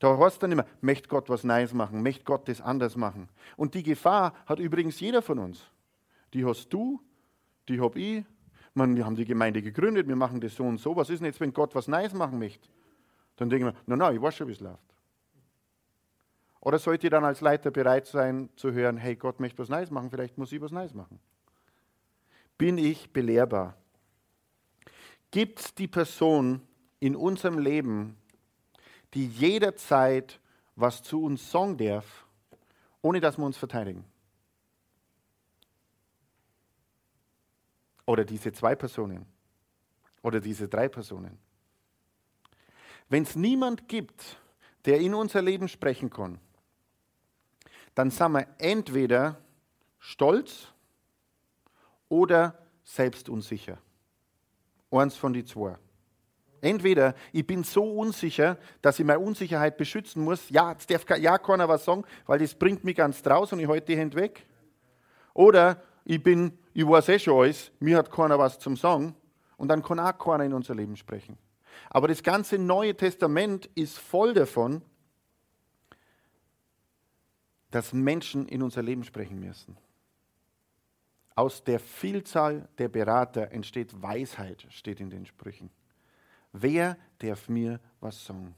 Da 0.00 0.18
heißt 0.18 0.42
dann 0.42 0.50
immer, 0.50 0.66
möchte 0.80 1.08
Gott 1.08 1.28
was 1.28 1.44
Neues 1.44 1.72
machen, 1.72 2.02
möchte 2.02 2.24
Gott 2.24 2.48
das 2.48 2.60
anders 2.60 2.96
machen. 2.96 3.28
Und 3.56 3.74
die 3.74 3.84
Gefahr 3.84 4.34
hat 4.44 4.58
übrigens 4.58 4.98
jeder 4.98 5.22
von 5.22 5.38
uns. 5.38 5.62
Die 6.32 6.44
hast 6.44 6.68
du, 6.70 7.00
die 7.68 7.80
habe 7.80 8.00
ich. 8.00 8.24
Man, 8.74 8.96
wir 8.96 9.06
haben 9.06 9.14
die 9.14 9.24
Gemeinde 9.24 9.62
gegründet, 9.62 10.08
wir 10.08 10.16
machen 10.16 10.40
das 10.40 10.56
so 10.56 10.64
und 10.64 10.78
so. 10.78 10.96
Was 10.96 11.10
ist 11.10 11.20
denn 11.20 11.26
jetzt, 11.26 11.38
wenn 11.38 11.52
Gott 11.52 11.76
was 11.76 11.86
Neues 11.86 12.12
machen 12.12 12.40
möchte? 12.40 12.68
Dann 13.36 13.48
denken 13.48 13.66
wir, 13.66 13.74
na, 13.86 13.94
na, 13.94 14.12
ich 14.12 14.20
weiß 14.20 14.34
schon, 14.34 14.48
wie 14.48 14.52
es 14.52 14.60
läuft. 14.60 14.93
Oder 16.64 16.78
sollt 16.78 17.04
ihr 17.04 17.10
dann 17.10 17.26
als 17.26 17.42
Leiter 17.42 17.70
bereit 17.70 18.06
sein 18.06 18.48
zu 18.56 18.72
hören, 18.72 18.96
hey, 18.96 19.16
Gott 19.16 19.38
möchte 19.38 19.58
was 19.58 19.68
Neues 19.68 19.90
machen, 19.90 20.10
vielleicht 20.10 20.38
muss 20.38 20.50
ich 20.50 20.62
was 20.62 20.72
Neues 20.72 20.94
machen? 20.94 21.20
Bin 22.56 22.78
ich 22.78 23.12
belehrbar? 23.12 23.76
Gibt 25.30 25.60
es 25.60 25.74
die 25.74 25.88
Person 25.88 26.62
in 27.00 27.16
unserem 27.16 27.58
Leben, 27.58 28.16
die 29.12 29.26
jederzeit 29.26 30.40
was 30.74 31.02
zu 31.02 31.22
uns 31.22 31.50
sagen 31.50 31.76
darf, 31.76 32.26
ohne 33.02 33.20
dass 33.20 33.36
wir 33.36 33.44
uns 33.44 33.58
verteidigen? 33.58 34.04
Oder 38.06 38.24
diese 38.24 38.52
zwei 38.52 38.74
Personen? 38.74 39.26
Oder 40.22 40.40
diese 40.40 40.66
drei 40.66 40.88
Personen? 40.88 41.38
Wenn 43.10 43.24
es 43.24 43.36
niemand 43.36 43.86
gibt, 43.86 44.38
der 44.86 45.00
in 45.00 45.12
unser 45.12 45.42
Leben 45.42 45.68
sprechen 45.68 46.08
kann, 46.08 46.40
dann 47.94 48.10
sind 48.10 48.32
wir 48.32 48.46
entweder 48.58 49.38
stolz 49.98 50.68
oder 52.08 52.58
selbstunsicher. 52.84 53.78
Eins 54.90 55.16
von 55.16 55.32
die 55.32 55.44
zwei. 55.44 55.76
Entweder 56.60 57.14
ich 57.32 57.46
bin 57.46 57.62
so 57.62 57.84
unsicher, 57.84 58.56
dass 58.80 58.98
ich 58.98 59.04
meine 59.04 59.18
Unsicherheit 59.18 59.76
beschützen 59.76 60.24
muss. 60.24 60.48
Ja, 60.48 60.72
jetzt 60.72 60.90
darf 60.90 61.04
ja 61.18 61.36
keiner 61.36 61.68
was 61.68 61.84
sagen, 61.84 62.04
weil 62.26 62.38
das 62.38 62.54
bringt 62.54 62.84
mich 62.84 62.96
ganz 62.96 63.22
draus 63.22 63.52
und 63.52 63.60
ich 63.60 63.68
halte 63.68 63.86
die 63.86 63.98
Hände 63.98 64.16
weg. 64.16 64.46
Oder 65.34 65.82
ich 66.04 66.22
bin, 66.22 66.56
ich 66.72 66.86
weiß 66.86 67.08
eh 67.10 67.18
schon 67.18 67.38
alles, 67.38 67.70
mir 67.80 67.98
hat 67.98 68.10
keiner 68.10 68.38
was 68.38 68.58
zum 68.58 68.76
Sagen 68.76 69.14
und 69.56 69.68
dann 69.68 69.82
kann 69.82 70.00
auch 70.00 70.16
keiner 70.16 70.44
in 70.44 70.54
unser 70.54 70.74
Leben 70.74 70.96
sprechen. 70.96 71.36
Aber 71.90 72.08
das 72.08 72.22
ganze 72.22 72.58
Neue 72.58 72.96
Testament 72.96 73.66
ist 73.74 73.98
voll 73.98 74.32
davon, 74.32 74.80
dass 77.74 77.92
Menschen 77.92 78.46
in 78.46 78.62
unser 78.62 78.84
Leben 78.84 79.02
sprechen 79.02 79.40
müssen. 79.40 79.76
Aus 81.34 81.64
der 81.64 81.80
Vielzahl 81.80 82.68
der 82.78 82.86
Berater 82.86 83.50
entsteht 83.50 84.00
Weisheit, 84.00 84.64
steht 84.70 85.00
in 85.00 85.10
den 85.10 85.26
Sprüchen. 85.26 85.70
Wer 86.52 86.96
darf 87.18 87.48
mir 87.48 87.80
was 87.98 88.24
sagen? 88.24 88.54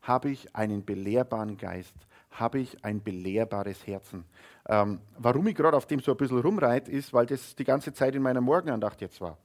Habe 0.00 0.30
ich 0.30 0.56
einen 0.56 0.82
belehrbaren 0.82 1.58
Geist? 1.58 1.94
Habe 2.30 2.60
ich 2.60 2.82
ein 2.82 3.02
belehrbares 3.02 3.86
Herzen? 3.86 4.24
Ähm, 4.66 5.02
warum 5.18 5.46
ich 5.48 5.54
gerade 5.54 5.76
auf 5.76 5.84
dem 5.84 6.00
so 6.00 6.12
ein 6.12 6.16
bisschen 6.16 6.38
rumreite, 6.38 6.90
ist, 6.90 7.12
weil 7.12 7.26
das 7.26 7.54
die 7.56 7.64
ganze 7.64 7.92
Zeit 7.92 8.14
in 8.14 8.22
meiner 8.22 8.40
Morgenandacht 8.40 9.02
jetzt 9.02 9.20
war. 9.20 9.36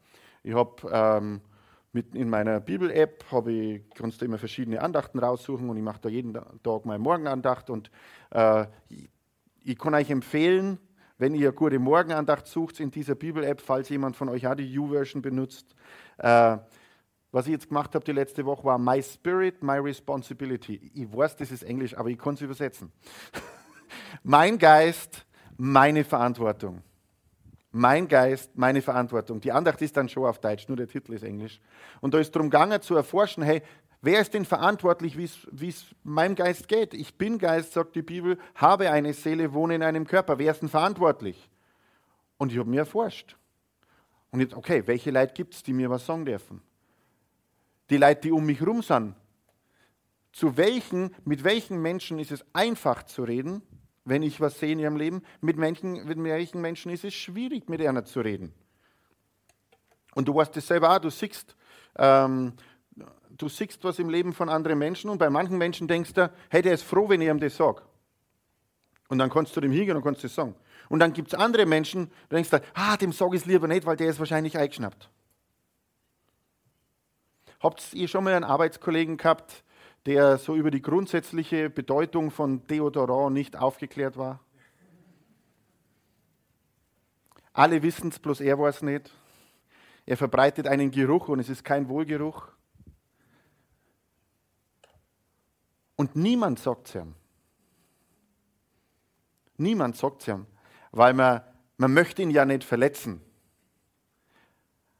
Ich 0.41 0.53
habe 0.53 0.89
ähm, 0.89 1.41
in 1.93 2.29
meiner 2.29 2.59
Bibel-App 2.59 3.25
habe 3.31 3.51
ich, 3.51 3.89
kannst 3.95 4.21
du 4.21 4.25
immer 4.25 4.37
verschiedene 4.37 4.81
Andachten 4.81 5.19
raussuchen 5.19 5.69
und 5.69 5.77
ich 5.77 5.83
mache 5.83 5.99
da 6.01 6.09
jeden 6.09 6.33
Tag 6.33 6.85
meine 6.85 6.99
Morgenandacht 6.99 7.69
und 7.69 7.91
äh, 8.31 8.65
ich 9.63 9.77
kann 9.77 9.93
euch 9.93 10.09
empfehlen, 10.09 10.79
wenn 11.17 11.35
ihr 11.35 11.51
gute 11.51 11.79
Morgenandacht 11.79 12.47
sucht 12.47 12.79
in 12.79 12.91
dieser 12.91 13.15
Bibel-App, 13.15 13.61
falls 13.61 13.89
jemand 13.89 14.15
von 14.15 14.29
euch 14.29 14.47
auch 14.47 14.55
die 14.55 14.79
U-Version 14.79 15.21
benutzt. 15.21 15.75
Äh, 16.17 16.57
was 17.33 17.45
ich 17.45 17.51
jetzt 17.51 17.67
gemacht 17.69 17.93
habe 17.95 18.03
die 18.03 18.11
letzte 18.11 18.45
Woche 18.45 18.63
war 18.65 18.77
My 18.77 19.01
Spirit, 19.01 19.61
My 19.61 19.77
Responsibility. 19.77 20.91
Ich 20.93 21.15
weiß, 21.15 21.37
das 21.37 21.51
ist 21.51 21.63
Englisch, 21.63 21.95
aber 21.97 22.09
ich 22.09 22.17
kann 22.17 22.33
es 22.33 22.41
übersetzen. 22.41 22.91
mein 24.23 24.57
Geist, 24.57 25.25
meine 25.57 26.03
Verantwortung. 26.03 26.81
Mein 27.71 28.07
Geist, 28.09 28.57
meine 28.57 28.81
Verantwortung. 28.81 29.39
Die 29.39 29.51
Andacht 29.51 29.81
ist 29.81 29.95
dann 29.95 30.09
schon 30.09 30.25
auf 30.25 30.39
Deutsch, 30.39 30.67
nur 30.67 30.75
der 30.75 30.87
Titel 30.87 31.13
ist 31.13 31.23
Englisch. 31.23 31.61
Und 32.01 32.13
da 32.13 32.19
ist 32.19 32.35
darum 32.35 32.49
gegangen 32.49 32.81
zu 32.81 32.95
erforschen, 32.95 33.43
hey, 33.43 33.61
wer 34.01 34.19
ist 34.19 34.33
denn 34.33 34.43
verantwortlich, 34.43 35.17
wie 35.17 35.69
es 35.69 35.85
meinem 36.03 36.35
Geist 36.35 36.67
geht? 36.67 36.93
Ich 36.93 37.17
bin 37.17 37.37
Geist, 37.37 37.71
sagt 37.71 37.95
die 37.95 38.01
Bibel, 38.01 38.37
habe 38.55 38.91
eine 38.91 39.13
Seele, 39.13 39.53
wohne 39.53 39.75
in 39.75 39.83
einem 39.83 40.05
Körper. 40.05 40.37
Wer 40.37 40.51
ist 40.51 40.61
denn 40.61 40.69
verantwortlich? 40.69 41.49
Und 42.37 42.51
ich 42.51 42.57
habe 42.57 42.69
mir 42.69 42.79
erforscht. 42.79 43.37
Und 44.31 44.41
jetzt, 44.41 44.53
okay, 44.53 44.83
welche 44.85 45.11
Leute 45.11 45.33
gibt 45.33 45.53
es, 45.53 45.63
die 45.63 45.73
mir 45.73 45.89
was 45.89 46.05
sagen 46.05 46.25
dürfen? 46.25 46.61
Die 47.89 47.97
Leute, 47.97 48.21
die 48.21 48.31
um 48.31 48.45
mich 48.45 48.59
herum 48.59 48.81
sind. 48.81 49.15
Zu 50.33 50.57
welchen, 50.57 51.15
mit 51.23 51.43
welchen 51.43 51.81
Menschen 51.81 52.19
ist 52.19 52.31
es 52.31 52.43
einfach 52.53 53.03
zu 53.03 53.23
reden 53.23 53.61
wenn 54.05 54.23
ich 54.23 54.41
was 54.41 54.59
sehe 54.59 54.71
in 54.71 54.79
ihrem 54.79 54.95
Leben. 54.95 55.23
Mit 55.41 55.57
Menschen, 55.57 56.05
mit 56.05 56.21
welchen 56.23 56.61
Menschen 56.61 56.91
ist 56.91 57.03
es 57.03 57.13
schwierig, 57.13 57.69
mit 57.69 57.81
einer 57.81 58.05
zu 58.05 58.21
reden. 58.21 58.53
Und 60.13 60.27
du 60.27 60.35
weißt 60.35 60.55
das 60.55 60.67
selber 60.67 60.95
auch, 60.95 60.99
du 60.99 61.09
siehst, 61.09 61.55
ähm, 61.97 62.53
du 63.29 63.47
siehst 63.47 63.83
was 63.83 63.99
im 63.99 64.09
Leben 64.09 64.33
von 64.33 64.49
anderen 64.49 64.77
Menschen 64.77 65.09
und 65.09 65.17
bei 65.17 65.29
manchen 65.29 65.57
Menschen 65.57 65.87
denkst 65.87 66.13
du, 66.13 66.31
hey, 66.49 66.61
der 66.61 66.73
ist 66.73 66.83
froh, 66.83 67.07
wenn 67.07 67.21
ich 67.21 67.29
ihm 67.29 67.39
das 67.39 67.55
sage. 67.55 67.81
Und 69.07 69.19
dann 69.19 69.29
kannst 69.29 69.55
du 69.55 69.61
dem 69.61 69.71
hingehen 69.71 69.97
und 69.97 70.03
kannst 70.03 70.23
das 70.23 70.35
sagen. 70.35 70.55
Und 70.89 70.99
dann 70.99 71.13
gibt 71.13 71.29
es 71.29 71.39
andere 71.39 71.65
Menschen, 71.65 72.11
da 72.29 72.35
denkst 72.35 72.49
du, 72.49 72.61
ah, 72.73 72.97
dem 72.97 73.13
sage 73.13 73.35
ich 73.35 73.43
es 73.43 73.45
lieber 73.45 73.67
nicht, 73.67 73.85
weil 73.85 73.95
der 73.95 74.09
ist 74.09 74.19
wahrscheinlich 74.19 74.57
eingeschnappt. 74.57 75.09
Habt 77.61 77.93
ihr 77.93 78.07
schon 78.07 78.23
mal 78.23 78.33
einen 78.33 78.43
Arbeitskollegen 78.43 79.17
gehabt, 79.17 79.63
der 80.05 80.37
so 80.37 80.55
über 80.55 80.71
die 80.71 80.81
grundsätzliche 80.81 81.69
Bedeutung 81.69 82.31
von 82.31 82.65
Deodorant 82.67 83.33
nicht 83.33 83.57
aufgeklärt 83.57 84.17
war? 84.17 84.39
Alle 87.53 87.83
wissen 87.83 88.09
es, 88.09 88.19
bloß 88.19 88.41
er 88.41 88.57
weiß 88.57 88.77
es 88.77 88.81
nicht. 88.81 89.11
Er 90.05 90.17
verbreitet 90.17 90.67
einen 90.67 90.91
Geruch 90.91 91.27
und 91.27 91.39
es 91.39 91.49
ist 91.49 91.63
kein 91.63 91.89
Wohlgeruch. 91.89 92.47
Und 95.95 96.15
niemand 96.15 96.59
sagt 96.59 96.87
es 96.87 96.95
ihm. 96.95 97.13
Niemand 99.57 99.95
sagt 99.95 100.21
es 100.21 100.29
ihm, 100.29 100.47
weil 100.91 101.13
man, 101.13 101.41
man 101.77 101.93
möchte 101.93 102.23
ihn 102.23 102.31
ja 102.31 102.45
nicht 102.45 102.63
verletzen. 102.63 103.21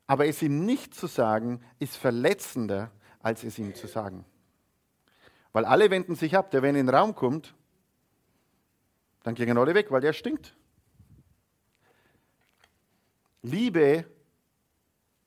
Aber 0.05 0.27
es 0.27 0.41
ihm 0.43 0.65
nicht 0.65 0.93
zu 0.93 1.08
sagen, 1.08 1.62
ist 1.79 1.98
verletzender, 1.98 2.91
als 3.20 3.43
es 3.43 3.58
ihm 3.58 3.74
zu 3.74 3.88
sagen. 3.88 4.25
Weil 5.53 5.65
alle 5.65 5.89
wenden 5.89 6.15
sich 6.15 6.38
ab. 6.38 6.51
Der, 6.51 6.62
wenn 6.62 6.75
in 6.75 6.88
den 6.88 6.96
Raum 6.96 7.15
kommt, 7.15 7.53
dann 9.24 9.36
gehen 9.36 9.58
alle 9.58 9.75
weg, 9.75 9.91
weil 9.91 10.01
der 10.01 10.13
stinkt. 10.13 10.55
Liebe 13.43 14.05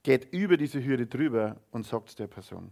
geht 0.03 0.33
über 0.33 0.57
diese 0.57 0.85
Hürde 0.85 1.07
drüber 1.07 1.57
und 1.71 1.87
sagt 1.87 2.11
es 2.11 2.15
der 2.15 2.27
Person. 2.27 2.71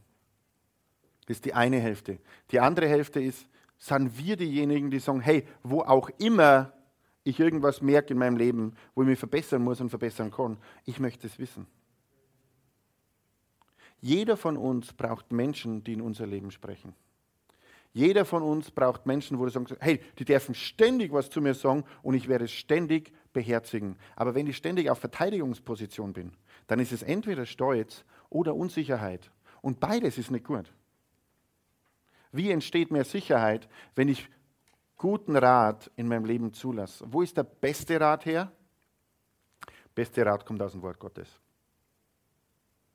Das 1.26 1.36
ist 1.38 1.44
die 1.44 1.54
eine 1.54 1.78
Hälfte. 1.78 2.18
Die 2.50 2.60
andere 2.60 2.88
Hälfte 2.88 3.20
ist, 3.20 3.46
sind 3.78 4.16
wir 4.18 4.36
diejenigen, 4.36 4.90
die 4.90 5.00
sagen, 5.00 5.20
hey, 5.20 5.46
wo 5.62 5.80
auch 5.80 6.08
immer 6.18 6.72
ich 7.24 7.38
irgendwas 7.38 7.80
merke 7.80 8.12
in 8.12 8.18
meinem 8.18 8.36
Leben, 8.36 8.76
wo 8.94 9.02
ich 9.02 9.08
mich 9.08 9.18
verbessern 9.18 9.62
muss 9.62 9.80
und 9.80 9.90
verbessern 9.90 10.30
kann, 10.30 10.58
ich 10.84 10.98
möchte 10.98 11.26
es 11.26 11.38
wissen. 11.38 11.66
Jeder 14.00 14.36
von 14.36 14.56
uns 14.56 14.92
braucht 14.92 15.30
Menschen, 15.30 15.84
die 15.84 15.92
in 15.92 16.00
unser 16.00 16.26
Leben 16.26 16.50
sprechen. 16.50 16.94
Jeder 17.92 18.24
von 18.24 18.42
uns 18.42 18.70
braucht 18.70 19.04
Menschen, 19.04 19.38
wo 19.38 19.44
du 19.44 19.50
sagst, 19.50 19.76
hey, 19.80 20.00
die 20.18 20.24
dürfen 20.24 20.54
ständig 20.54 21.12
was 21.12 21.28
zu 21.28 21.42
mir 21.42 21.54
sagen 21.54 21.84
und 22.02 22.14
ich 22.14 22.26
werde 22.26 22.46
es 22.46 22.52
ständig 22.52 23.12
beherzigen. 23.32 23.96
Aber 24.16 24.34
wenn 24.34 24.46
ich 24.46 24.56
ständig 24.56 24.88
auf 24.88 24.98
Verteidigungsposition 24.98 26.12
bin, 26.14 26.32
dann 26.68 26.80
ist 26.80 26.92
es 26.92 27.02
entweder 27.02 27.44
Stolz 27.44 28.04
oder 28.30 28.54
Unsicherheit. 28.54 29.30
Und 29.60 29.78
beides 29.78 30.16
ist 30.16 30.30
nicht 30.30 30.46
gut. 30.46 30.72
Wie 32.32 32.50
entsteht 32.50 32.90
mehr 32.90 33.04
Sicherheit, 33.04 33.68
wenn 33.94 34.08
ich 34.08 34.28
guten 34.96 35.36
Rat 35.36 35.90
in 35.96 36.08
meinem 36.08 36.24
Leben 36.24 36.54
zulasse? 36.54 37.04
Wo 37.06 37.20
ist 37.20 37.36
der 37.36 37.44
beste 37.44 38.00
Rat 38.00 38.24
her? 38.24 38.50
Beste 39.94 40.24
Rat 40.24 40.46
kommt 40.46 40.62
aus 40.62 40.72
dem 40.72 40.80
Wort 40.80 40.98
Gottes. 40.98 41.28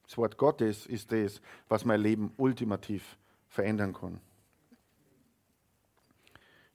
Das 0.03 0.17
Wort 0.17 0.37
Gottes 0.37 0.87
ist 0.87 1.11
das, 1.11 1.39
was 1.67 1.85
mein 1.85 2.01
Leben 2.01 2.33
ultimativ 2.37 3.17
verändern 3.47 3.93
kann. 3.93 4.19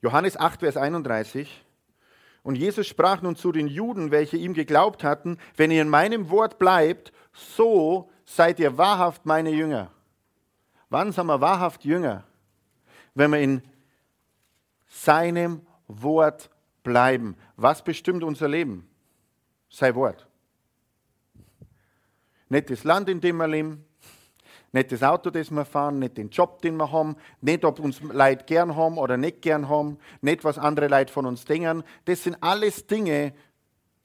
Johannes 0.03 0.37
8, 0.37 0.61
Vers 0.61 0.77
31. 0.77 1.65
Und 2.43 2.57
Jesus 2.57 2.89
sprach 2.89 3.23
nun 3.23 3.37
zu 3.37 3.53
den 3.53 3.69
Juden, 3.69 4.11
welche 4.11 4.37
ihm 4.37 4.53
geglaubt 4.53 5.05
hatten, 5.05 5.39
wenn 5.57 5.71
ihr 5.71 5.81
in 5.81 5.89
meinem 5.89 6.29
Wort 6.29 6.59
bleibt, 6.59 7.13
so 7.33 8.11
seid 8.25 8.59
ihr 8.59 8.77
wahrhaft 8.77 9.27
meine 9.27 9.51
Jünger. 9.51 9.93
Wann 10.91 11.13
sind 11.13 11.27
wir 11.27 11.41
wahrhaft 11.41 11.85
Jünger? 11.85 12.25
Wenn 13.15 13.31
wir 13.31 13.39
in 13.39 13.63
seinem 14.89 15.67
Wort 15.87 16.51
bleiben. 16.83 17.37
Was 17.57 17.83
bestimmt 17.83 18.25
unser 18.25 18.49
Leben? 18.49 18.89
Sein 19.69 19.95
Wort. 19.95 20.27
Nicht 22.49 22.71
das 22.71 22.85
Land, 22.85 23.09
in 23.09 23.21
dem 23.21 23.37
wir 23.37 23.49
leben, 23.49 23.85
nicht 24.73 24.91
das 24.91 25.03
Auto, 25.03 25.31
das 25.31 25.51
wir 25.51 25.65
fahren, 25.67 25.99
nicht 25.99 26.17
den 26.17 26.31
Job, 26.31 26.63
den 26.63 26.77
wir 26.77 26.91
haben, 26.91 27.17
nicht, 27.43 27.65
ob 27.65 27.79
uns 27.79 28.01
Leute 28.01 28.45
gern 28.47 28.75
haben 28.75 28.97
oder 28.97 29.19
nicht 29.19 29.43
gern 29.43 29.69
haben, 29.69 29.99
nicht, 30.23 30.45
was 30.45 30.59
andere 30.59 30.89
Leute 30.89 31.13
von 31.13 31.27
uns 31.27 31.45
denken. 31.45 31.85
Das 32.07 32.25
sind 32.25 32.39
alles 32.41 32.87
Dinge, 32.87 33.35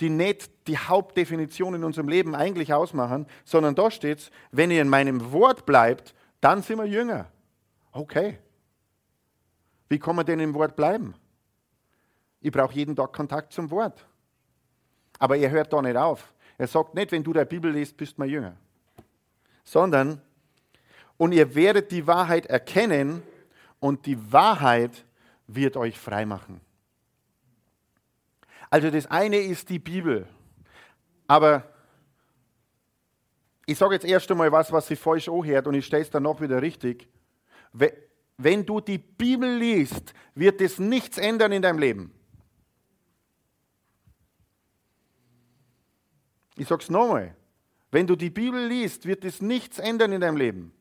die 0.01 0.09
nicht 0.09 0.51
die 0.67 0.77
Hauptdefinition 0.77 1.73
in 1.73 1.83
unserem 1.83 2.09
Leben 2.09 2.35
eigentlich 2.35 2.73
ausmachen, 2.73 3.27
sondern 3.45 3.75
da 3.75 3.89
steht 3.89 4.19
es, 4.19 4.31
wenn 4.51 4.69
ihr 4.69 4.81
in 4.81 4.89
meinem 4.89 5.31
Wort 5.31 5.65
bleibt, 5.65 6.13
dann 6.41 6.61
sind 6.61 6.77
wir 6.77 6.85
Jünger. 6.85 7.31
Okay. 7.93 8.37
Wie 9.89 9.97
kann 9.97 10.17
man 10.17 10.25
denn 10.25 10.39
im 10.39 10.53
Wort 10.53 10.75
bleiben? 10.75 11.15
Ich 12.41 12.51
brauche 12.51 12.75
jeden 12.75 12.95
Tag 12.95 13.13
Kontakt 13.13 13.53
zum 13.53 13.71
Wort. 13.71 14.05
Aber 15.17 15.37
er 15.37 15.49
hört 15.49 15.71
da 15.73 15.81
nicht 15.81 15.95
auf. 15.95 16.31
Er 16.57 16.67
sagt 16.67 16.93
nicht, 16.93 17.11
wenn 17.11 17.23
du 17.23 17.33
der 17.33 17.45
Bibel 17.45 17.71
liest, 17.71 17.95
bist 17.97 18.17
du 18.17 18.21
mein 18.21 18.29
Jünger. 18.29 18.57
Sondern 19.63 20.21
und 21.17 21.31
ihr 21.31 21.55
werdet 21.55 21.91
die 21.91 22.07
Wahrheit 22.07 22.45
erkennen 22.45 23.23
und 23.79 24.05
die 24.05 24.31
Wahrheit 24.31 25.05
wird 25.47 25.77
euch 25.77 25.97
frei 25.97 26.25
machen. 26.25 26.61
Also 28.69 28.89
das 28.91 29.07
eine 29.07 29.37
ist 29.37 29.69
die 29.69 29.79
Bibel. 29.79 30.27
Aber 31.27 31.63
ich 33.65 33.77
sage 33.77 33.95
jetzt 33.95 34.05
erst 34.05 34.29
einmal 34.31 34.51
was, 34.51 34.71
was 34.71 34.87
sich 34.87 34.99
falsch 34.99 35.27
anhört 35.27 35.67
und 35.67 35.73
ich 35.73 35.85
stelle 35.85 36.03
es 36.03 36.09
dann 36.09 36.23
noch 36.23 36.39
wieder 36.41 36.61
richtig. 36.61 37.07
Wenn 38.37 38.65
du 38.65 38.79
die 38.79 38.97
Bibel 38.97 39.57
liest, 39.57 40.13
wird 40.35 40.61
es 40.61 40.79
nichts 40.79 41.17
ändern 41.17 41.51
in 41.51 41.61
deinem 41.61 41.79
Leben. 41.79 42.13
Ich 46.55 46.67
sage 46.67 46.83
es 46.83 46.89
nochmal. 46.89 47.35
Wenn 47.91 48.07
du 48.07 48.15
die 48.15 48.29
Bibel 48.29 48.67
liest, 48.67 49.05
wird 49.05 49.23
es 49.23 49.41
nichts 49.41 49.79
ändern 49.79 50.11
in 50.11 50.21
deinem 50.21 50.37
Leben. 50.37 50.73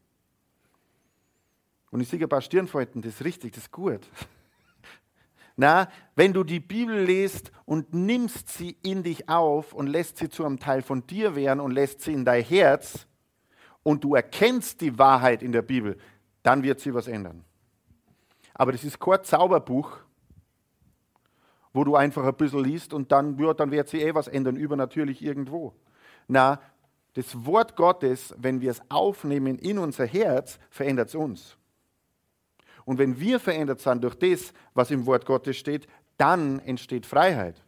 Und 1.90 2.00
ich 2.00 2.08
sehe 2.08 2.20
ein 2.20 2.28
paar 2.28 2.40
Stirnfalten, 2.40 3.02
das 3.02 3.14
ist 3.14 3.24
richtig, 3.24 3.52
das 3.54 3.64
ist 3.64 3.72
gut. 3.72 4.00
Na, 5.56 5.88
wenn 6.14 6.32
du 6.32 6.44
die 6.44 6.60
Bibel 6.60 7.02
liest 7.02 7.50
und 7.64 7.94
nimmst 7.94 8.50
sie 8.50 8.76
in 8.82 9.02
dich 9.02 9.28
auf 9.28 9.72
und 9.72 9.86
lässt 9.86 10.18
sie 10.18 10.28
zu 10.28 10.44
einem 10.44 10.58
Teil 10.58 10.82
von 10.82 11.06
dir 11.06 11.34
werden 11.34 11.60
und 11.60 11.70
lässt 11.70 12.02
sie 12.02 12.12
in 12.12 12.24
dein 12.24 12.44
Herz 12.44 13.06
und 13.82 14.04
du 14.04 14.14
erkennst 14.14 14.80
die 14.82 14.98
Wahrheit 14.98 15.42
in 15.42 15.52
der 15.52 15.62
Bibel, 15.62 15.96
dann 16.42 16.62
wird 16.62 16.80
sie 16.80 16.92
was 16.92 17.08
ändern. 17.08 17.44
Aber 18.52 18.72
das 18.72 18.84
ist 18.84 18.98
kein 18.98 19.22
Zauberbuch, 19.24 19.98
wo 21.72 21.84
du 21.84 21.94
einfach 21.94 22.24
ein 22.24 22.34
bisschen 22.34 22.64
liest 22.64 22.92
und 22.92 23.12
dann, 23.12 23.38
ja, 23.38 23.54
dann 23.54 23.70
wird 23.70 23.88
sie 23.88 24.00
eh 24.00 24.14
was 24.14 24.28
ändern, 24.28 24.56
übernatürlich 24.56 25.22
irgendwo. 25.22 25.74
Na, 26.26 26.60
das 27.14 27.46
Wort 27.46 27.76
Gottes, 27.76 28.34
wenn 28.36 28.60
wir 28.60 28.70
es 28.70 28.82
aufnehmen 28.90 29.58
in 29.58 29.78
unser 29.78 30.06
Herz, 30.06 30.58
verändert 30.68 31.08
es 31.08 31.14
uns. 31.14 31.56
Und 32.86 32.98
wenn 32.98 33.18
wir 33.20 33.38
verändert 33.38 33.80
sind 33.80 34.02
durch 34.02 34.14
das, 34.14 34.54
was 34.72 34.90
im 34.90 35.04
Wort 35.04 35.26
Gottes 35.26 35.56
steht, 35.56 35.86
dann 36.16 36.60
entsteht 36.60 37.04
Freiheit. 37.04 37.62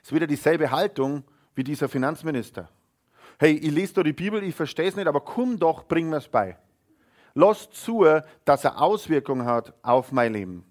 Es 0.00 0.08
ist 0.08 0.14
wieder 0.14 0.26
dieselbe 0.26 0.70
Haltung 0.70 1.24
wie 1.54 1.64
dieser 1.64 1.88
Finanzminister. 1.88 2.70
Hey, 3.38 3.54
ich 3.54 3.72
lese 3.72 3.94
da 3.94 4.02
die 4.04 4.12
Bibel, 4.12 4.42
ich 4.44 4.54
verstehe 4.54 4.88
es 4.88 4.96
nicht, 4.96 5.08
aber 5.08 5.20
komm 5.20 5.58
doch, 5.58 5.88
bring 5.88 6.08
mir 6.08 6.18
es 6.18 6.28
bei. 6.28 6.56
Lass 7.34 7.68
zu, 7.70 8.06
dass 8.44 8.64
er 8.64 8.80
Auswirkungen 8.80 9.44
hat 9.44 9.74
auf 9.82 10.12
mein 10.12 10.32
Leben. 10.32 10.64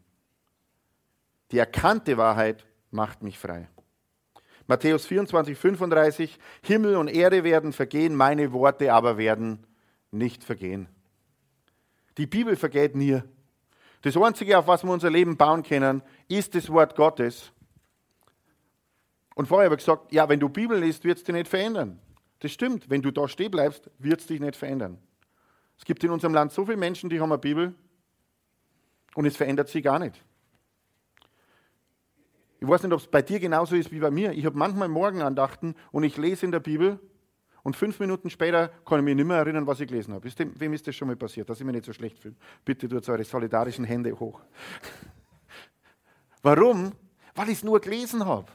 Die 1.52 1.58
erkannte 1.58 2.16
Wahrheit 2.16 2.66
macht 2.90 3.22
mich 3.22 3.38
frei. 3.38 3.68
Matthäus 4.66 5.06
24, 5.08 5.58
35, 5.58 6.40
Himmel 6.62 6.96
und 6.96 7.10
Erde 7.10 7.44
werden 7.44 7.74
vergehen, 7.74 8.16
meine 8.16 8.54
Worte 8.54 8.94
aber 8.94 9.18
werden 9.18 9.68
nicht 10.10 10.46
vergehen. 10.46 10.88
Die 12.18 12.28
Bibel 12.28 12.56
vergeht 12.56 12.96
nie. 12.96 13.22
Das 14.02 14.18
Einzige, 14.18 14.58
auf 14.58 14.68
was 14.68 14.84
wir 14.84 14.92
unser 14.92 15.10
Leben 15.10 15.38
bauen 15.38 15.64
können, 15.64 16.02
ist 16.28 16.54
das 16.56 16.70
Wort 16.70 16.96
Gottes. 16.96 17.52
Und 19.36 19.48
vorher 19.48 19.66
habe 19.66 19.76
ich 19.76 19.86
gesagt, 19.86 20.12
ja, 20.12 20.28
wenn 20.30 20.40
du 20.40 20.50
Bibel 20.50 20.80
liest, 20.80 21.04
wird 21.04 21.18
es 21.18 21.24
dich 21.24 21.34
nicht 21.34 21.48
verändern. 21.48 22.00
Das 22.40 22.52
stimmt. 22.52 22.90
Wenn 22.90 23.02
du 23.02 23.12
da 23.12 23.28
stehen 23.28 23.52
bleibst, 23.52 23.90
wird 23.98 24.20
es 24.20 24.28
dich 24.28 24.40
nicht 24.40 24.56
verändern. 24.56 25.00
Es 25.78 25.86
gibt 25.86 26.04
in 26.04 26.12
unserem 26.12 26.34
Land 26.34 26.52
so 26.52 26.66
viele 26.66 26.78
Menschen, 26.78 27.10
die 27.10 27.20
haben 27.20 27.32
eine 27.32 27.40
Bibel 27.40 27.74
und 29.16 29.26
es 29.26 29.38
verändert 29.38 29.70
sie 29.70 29.82
gar 29.82 30.00
nicht. 30.00 30.24
Ich 32.60 32.68
weiß 32.68 32.84
nicht, 32.84 32.94
ob 32.94 33.00
es 33.00 33.08
bei 33.08 33.22
dir 33.22 33.40
genauso 33.40 33.76
ist 33.76 33.92
wie 33.92 34.00
bei 34.00 34.12
mir. 34.12 34.32
Ich 34.32 34.46
habe 34.46 34.58
manchmal 34.58 34.88
Morgenandachten 34.88 35.76
und 35.92 36.04
ich 36.04 36.18
lese 36.18 36.46
in 36.46 36.52
der 36.52 36.60
Bibel 36.60 37.00
und 37.64 37.78
fünf 37.78 38.00
Minuten 38.00 38.30
später 38.30 38.68
kann 38.86 39.00
ich 39.00 39.06
mich 39.06 39.16
nicht 39.16 39.26
mehr 39.26 39.38
erinnern, 39.38 39.66
was 39.66 39.80
ich 39.80 39.88
gelesen 39.88 40.14
habe. 40.14 40.28
Ist 40.28 40.38
dem, 40.38 40.54
wem 40.60 40.74
ist 40.74 40.86
das 40.86 40.96
schon 40.96 41.08
mal 41.08 41.16
passiert, 41.16 41.50
dass 41.50 41.60
ich 41.60 41.66
mich 41.66 41.76
nicht 41.76 41.86
so 41.86 41.94
schlecht 41.94 42.20
fühle? 42.20 42.36
Bitte 42.66 42.90
tut 42.90 43.08
eure 43.08 43.24
solidarischen 43.24 43.86
Hände 43.86 44.18
hoch. 44.20 44.42
Warum? 46.42 46.92
Weil 47.34 47.50
ich 47.50 47.60
es 47.60 47.64
nur 47.64 47.80
gelesen 47.80 48.26
habe. 48.26 48.52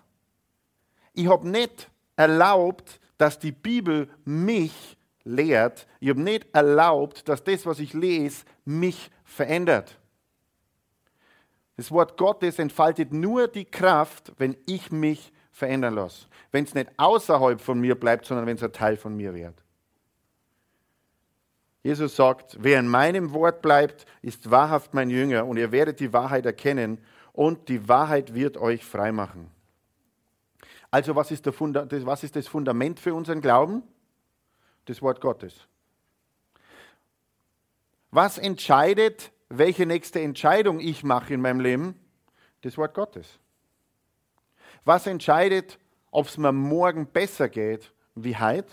Ich 1.15 1.27
habe 1.27 1.49
nicht 1.49 1.91
erlaubt, 2.17 3.01
dass 3.17 3.39
die 3.39 3.53
Bibel 3.53 4.11
mich 4.25 4.99
lehrt. 5.25 5.87
Ich 6.01 6.11
habe 6.11 6.21
nicht 6.21 6.47
erlaubt, 6.53 7.29
dass 7.29 7.43
das, 7.43 7.65
was 7.65 7.79
ich 7.79 7.95
lese, 7.95 8.45
mich 8.67 9.11
verändert. 9.25 9.99
Das 11.77 11.91
Wort 11.91 12.19
Gottes 12.19 12.59
entfaltet 12.59 13.13
nur 13.13 13.49
die 13.49 13.65
Kraft, 13.65 14.33
wenn 14.37 14.57
ich 14.67 14.93
mich 14.93 15.21
verändere 15.21 15.38
verändern 15.59 15.95
lasse. 15.95 16.27
Wenn 16.53 16.65
es 16.65 16.75
nicht 16.75 16.91
außerhalb 16.97 17.61
von 17.61 17.81
mir 17.81 17.99
bleibt, 17.99 18.25
sondern 18.25 18.47
wenn 18.47 18.57
es 18.57 18.63
ein 18.63 18.73
Teil 18.73 18.97
von 18.97 19.17
mir 19.17 19.35
wird. 19.35 19.63
Jesus 21.83 22.17
sagt, 22.17 22.57
wer 22.61 22.81
in 22.81 22.89
meinem 22.89 23.33
Wort 23.33 23.61
bleibt, 23.63 24.07
ist 24.23 24.51
wahrhaft 24.51 24.95
mein 24.95 25.11
Jünger 25.11 25.47
und 25.47 25.57
ihr 25.57 25.73
werdet 25.73 26.01
die 26.01 26.13
Wahrheit 26.13 26.47
erkennen 26.47 26.99
und 27.33 27.69
die 27.69 27.89
Wahrheit 27.89 28.35
wird 28.35 28.57
euch 28.57 28.85
frei 28.85 29.13
machen. 29.13 29.51
Also 30.91 31.15
was 31.15 31.31
ist, 31.31 31.47
was 31.47 32.25
ist 32.25 32.37
das 32.37 32.49
Fundament 32.49 32.99
für 33.01 33.15
unseren 33.15 33.41
Glauben? 33.41 33.83
Das 34.87 35.03
Wort 35.03 35.21
Gottes. 35.21 35.55
Was 38.11 38.39
entscheidet, 38.39 39.31
welche 39.49 39.87
nächste 39.87 40.21
Entscheidung 40.21 40.81
ich 40.81 41.05
mache 41.05 41.35
in 41.35 41.41
meinem 41.41 41.61
Leben? 41.61 41.95
Das 42.63 42.77
Wort 42.79 42.95
Gottes. 42.95 43.39
Was 44.89 45.07
entscheidet, 45.07 45.79
ob 46.11 46.29
es 46.29 46.39
mir 46.39 46.51
morgen 46.51 47.07
besser 47.07 47.51
geht 47.51 47.93
wie 48.15 48.35
heute? 48.35 48.73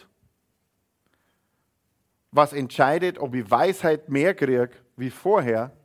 Was 2.32 2.54
entscheidet, 2.54 3.20
ob 3.20 3.36
ich 3.36 3.52
Weisheit 3.52 4.08
mehr 4.08 4.34
kriege 4.34 4.70
wie 4.96 5.10
vorher? 5.10 5.76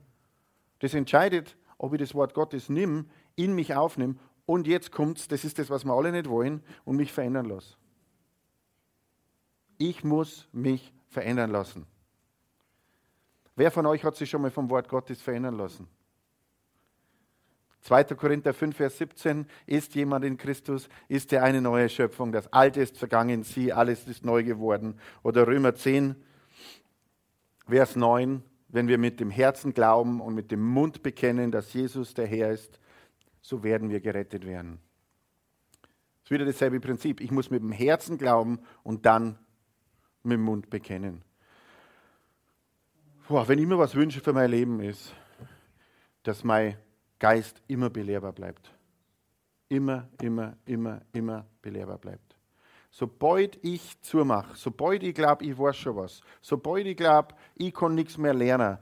Das 0.79 0.95
entscheidet, 0.95 1.57
ob 1.79 1.95
ich 1.95 1.99
das 1.99 2.15
Wort 2.15 2.33
Gottes 2.35 2.69
nimm, 2.69 3.11
in 3.35 3.57
mich 3.57 3.75
aufnehme 3.75 4.15
und 4.47 4.69
jetzt 4.69 4.93
kommt's, 4.93 5.27
das 5.27 5.45
ist 5.45 5.59
das, 5.59 5.69
was 5.69 5.85
wir 5.85 5.95
alle 5.95 6.13
nicht 6.13 6.29
wollen, 6.29 6.63
und 6.85 6.95
mich 6.95 7.13
verändern 7.13 7.47
lasse. 7.47 7.75
Ich 9.79 10.05
muss 10.05 10.49
mich 10.53 10.95
verändern 11.09 11.51
lassen. 11.51 11.87
Wer 13.57 13.73
von 13.73 13.85
euch 13.85 14.05
hat 14.05 14.15
sich 14.15 14.31
schon 14.31 14.43
mal 14.43 14.53
vom 14.53 14.71
Wort 14.71 14.89
Gottes 14.89 15.21
verändern 15.21 15.57
lassen? 15.57 15.89
2. 17.83 18.05
Korinther 18.15 18.53
5, 18.53 18.77
Vers 18.77 18.99
17, 18.99 19.47
ist 19.67 19.95
jemand 19.95 20.25
in 20.25 20.37
Christus, 20.37 20.89
ist 21.09 21.33
er 21.33 21.43
eine 21.43 21.63
neue 21.63 21.89
Schöpfung. 21.89 22.31
Das 22.31 22.53
Alte 22.53 22.81
ist 22.81 22.99
vergangen, 22.99 23.43
sie, 23.43 23.73
alles 23.73 24.07
ist 24.07 24.25
neu 24.25 24.45
geworden. 24.45 24.99
Oder 25.23 25.47
Römer 25.47 25.75
10, 25.75 26.15
Vers 27.67 27.97
9, 27.97 28.43
wenn 28.69 28.89
wir 28.89 28.99
mit 28.99 29.19
dem 29.19 29.31
Herzen 29.31 29.73
glauben 29.73 30.21
und 30.21 30.35
mit 30.35 30.51
dem 30.51 30.63
Mund 30.63 31.03
bekennen, 31.03 31.51
dass 31.51 31.73
Jesus 31.73 32.15
der 32.15 32.27
Herr 32.27 32.51
ist, 32.51 32.79
so 33.41 33.63
werden 33.63 33.89
wir 33.89 34.01
gerettet 34.01 34.47
werden. 34.47 34.79
Das 35.83 36.25
ist 36.25 36.31
wieder 36.31 36.45
dasselbe 36.45 36.81
Prinzip. 36.81 37.21
Ich 37.21 37.31
muss 37.31 37.51
mit 37.51 37.63
dem 37.63 37.73
Herzen 37.73 38.19
glauben 38.19 38.61
und 38.83 39.07
dann 39.07 39.39
mit 40.23 40.35
dem 40.35 40.43
Mund 40.43 40.69
bekennen. 40.69 41.23
Boah, 43.27 43.49
wenn 43.49 43.59
ich 43.59 43.67
mir 43.67 43.79
was 43.79 43.95
wünsche 43.95 44.21
für 44.21 44.33
mein 44.33 44.51
Leben 44.51 44.81
ist, 44.81 45.15
dass 46.25 46.45
mein 46.45 46.77
Geist 47.21 47.63
immer 47.69 47.91
belehrbar 47.91 48.33
bleibt. 48.33 48.73
Immer, 49.69 50.09
immer, 50.21 50.57
immer, 50.65 51.03
immer 51.13 51.47
belehrbar 51.63 51.99
bleibt. 51.99 52.37
Sobald 52.91 53.63
ich 53.63 54.01
zumache, 54.03 54.57
sobald 54.57 55.05
ich 55.05 55.15
glaube, 55.15 55.45
ich 55.45 55.57
weiß 55.57 55.77
schon 55.77 55.95
was, 55.95 56.23
sobald 56.41 56.87
ich 56.87 56.97
glaube, 56.97 57.37
ich 57.55 57.73
kann 57.73 57.95
nichts 57.95 58.19
mehr 58.19 58.35
lernen, 58.35 58.79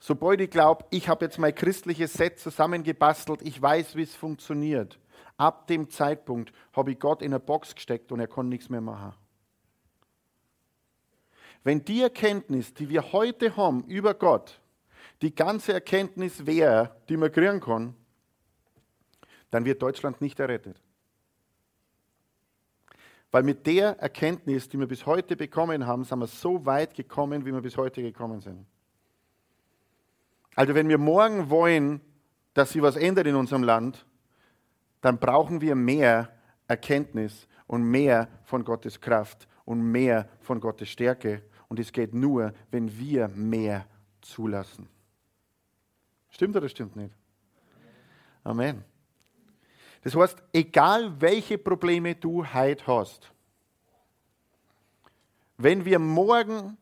sobald 0.00 0.40
ich 0.40 0.50
glaube, 0.50 0.84
ich 0.90 1.08
habe 1.08 1.26
jetzt 1.26 1.38
mein 1.38 1.54
christliches 1.54 2.12
Set 2.12 2.40
zusammengebastelt, 2.40 3.42
ich 3.42 3.62
weiß, 3.62 3.94
wie 3.94 4.02
es 4.02 4.16
funktioniert, 4.16 4.98
ab 5.36 5.68
dem 5.68 5.88
Zeitpunkt 5.88 6.52
habe 6.72 6.90
ich 6.90 6.98
Gott 6.98 7.22
in 7.22 7.32
eine 7.32 7.38
Box 7.38 7.72
gesteckt 7.74 8.10
und 8.10 8.18
er 8.18 8.26
kann 8.26 8.48
nichts 8.48 8.68
mehr 8.68 8.80
machen. 8.80 9.14
Wenn 11.62 11.84
die 11.84 12.02
Erkenntnis, 12.02 12.74
die 12.74 12.88
wir 12.88 13.12
heute 13.12 13.56
haben 13.56 13.84
über 13.84 14.14
Gott, 14.14 14.60
die 15.22 15.34
ganze 15.34 15.72
Erkenntnis 15.72 16.44
wäre, 16.44 16.96
die 17.08 17.16
man 17.16 17.32
kriegen 17.32 17.60
kann, 17.60 17.94
dann 19.50 19.64
wird 19.64 19.80
Deutschland 19.80 20.20
nicht 20.20 20.38
errettet. 20.38 20.80
Weil 23.30 23.42
mit 23.42 23.66
der 23.66 23.98
Erkenntnis, 23.98 24.68
die 24.68 24.78
wir 24.78 24.86
bis 24.86 25.04
heute 25.06 25.36
bekommen 25.36 25.86
haben, 25.86 26.04
sind 26.04 26.18
wir 26.18 26.26
so 26.26 26.64
weit 26.64 26.94
gekommen, 26.94 27.44
wie 27.44 27.52
wir 27.52 27.60
bis 27.60 27.76
heute 27.76 28.02
gekommen 28.02 28.40
sind. 28.40 28.66
Also 30.54 30.74
wenn 30.74 30.88
wir 30.88 30.98
morgen 30.98 31.50
wollen, 31.50 32.00
dass 32.54 32.72
sich 32.72 32.80
was 32.80 32.96
ändert 32.96 33.26
in 33.26 33.34
unserem 33.34 33.62
Land, 33.62 34.06
dann 35.02 35.18
brauchen 35.18 35.60
wir 35.60 35.74
mehr 35.74 36.30
Erkenntnis 36.66 37.46
und 37.66 37.82
mehr 37.82 38.28
von 38.44 38.64
Gottes 38.64 39.00
Kraft 39.00 39.46
und 39.64 39.82
mehr 39.82 40.28
von 40.40 40.60
Gottes 40.60 40.88
Stärke. 40.88 41.42
Und 41.68 41.78
es 41.78 41.92
geht 41.92 42.14
nur, 42.14 42.54
wenn 42.70 42.98
wir 42.98 43.28
mehr 43.28 43.86
zulassen. 44.22 44.88
Stimmt 46.36 46.54
oder 46.54 46.68
stimmt 46.68 46.94
nicht? 46.96 47.14
Amen. 48.44 48.84
Das 50.02 50.14
heißt, 50.14 50.36
egal 50.52 51.18
welche 51.18 51.56
Probleme 51.56 52.14
du 52.14 52.44
heute 52.44 52.86
hast, 52.86 53.32
wenn 55.56 55.86
wir 55.86 55.98
morgen 55.98 56.76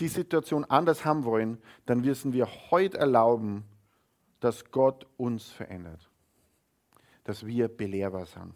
die 0.00 0.08
Situation 0.08 0.66
anders 0.66 1.02
haben 1.02 1.24
wollen, 1.24 1.62
dann 1.86 2.02
müssen 2.02 2.34
wir 2.34 2.46
heute 2.70 2.98
erlauben, 2.98 3.64
dass 4.40 4.70
Gott 4.70 5.06
uns 5.16 5.48
verändert. 5.48 6.10
Dass 7.24 7.46
wir 7.46 7.68
belehrbar 7.68 8.26
sind. 8.26 8.52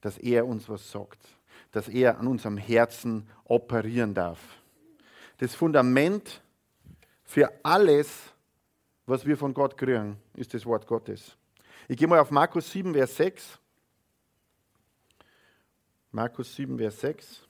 Dass 0.00 0.18
er 0.18 0.48
uns 0.48 0.68
was 0.68 0.90
sagt. 0.90 1.20
Dass 1.70 1.88
er 1.88 2.18
an 2.18 2.26
unserem 2.26 2.56
Herzen 2.56 3.28
operieren 3.44 4.14
darf. 4.14 4.40
Das 5.38 5.54
Fundament 5.54 6.42
für 7.22 7.52
alles, 7.62 8.33
was 9.06 9.26
wir 9.26 9.36
von 9.36 9.54
Gott 9.54 9.76
kriegen, 9.76 10.18
ist 10.34 10.54
das 10.54 10.64
Wort 10.66 10.86
Gottes. 10.86 11.36
Ich 11.88 11.96
gehe 11.96 12.08
mal 12.08 12.18
auf 12.18 12.30
Markus 12.30 12.70
7, 12.70 12.94
Vers 12.94 13.16
6. 13.16 13.58
Markus 16.10 16.54
7, 16.54 16.78
Vers 16.78 17.00
6. 17.00 17.48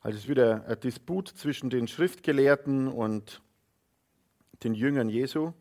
Also 0.00 0.18
es 0.18 0.22
ist 0.22 0.30
wieder 0.30 0.64
ein 0.68 0.78
Disput 0.78 1.28
zwischen 1.28 1.68
den 1.68 1.88
Schriftgelehrten 1.88 2.86
und 2.86 3.42
den 4.62 4.72
Jüngern 4.72 5.08
Jesu. 5.08 5.52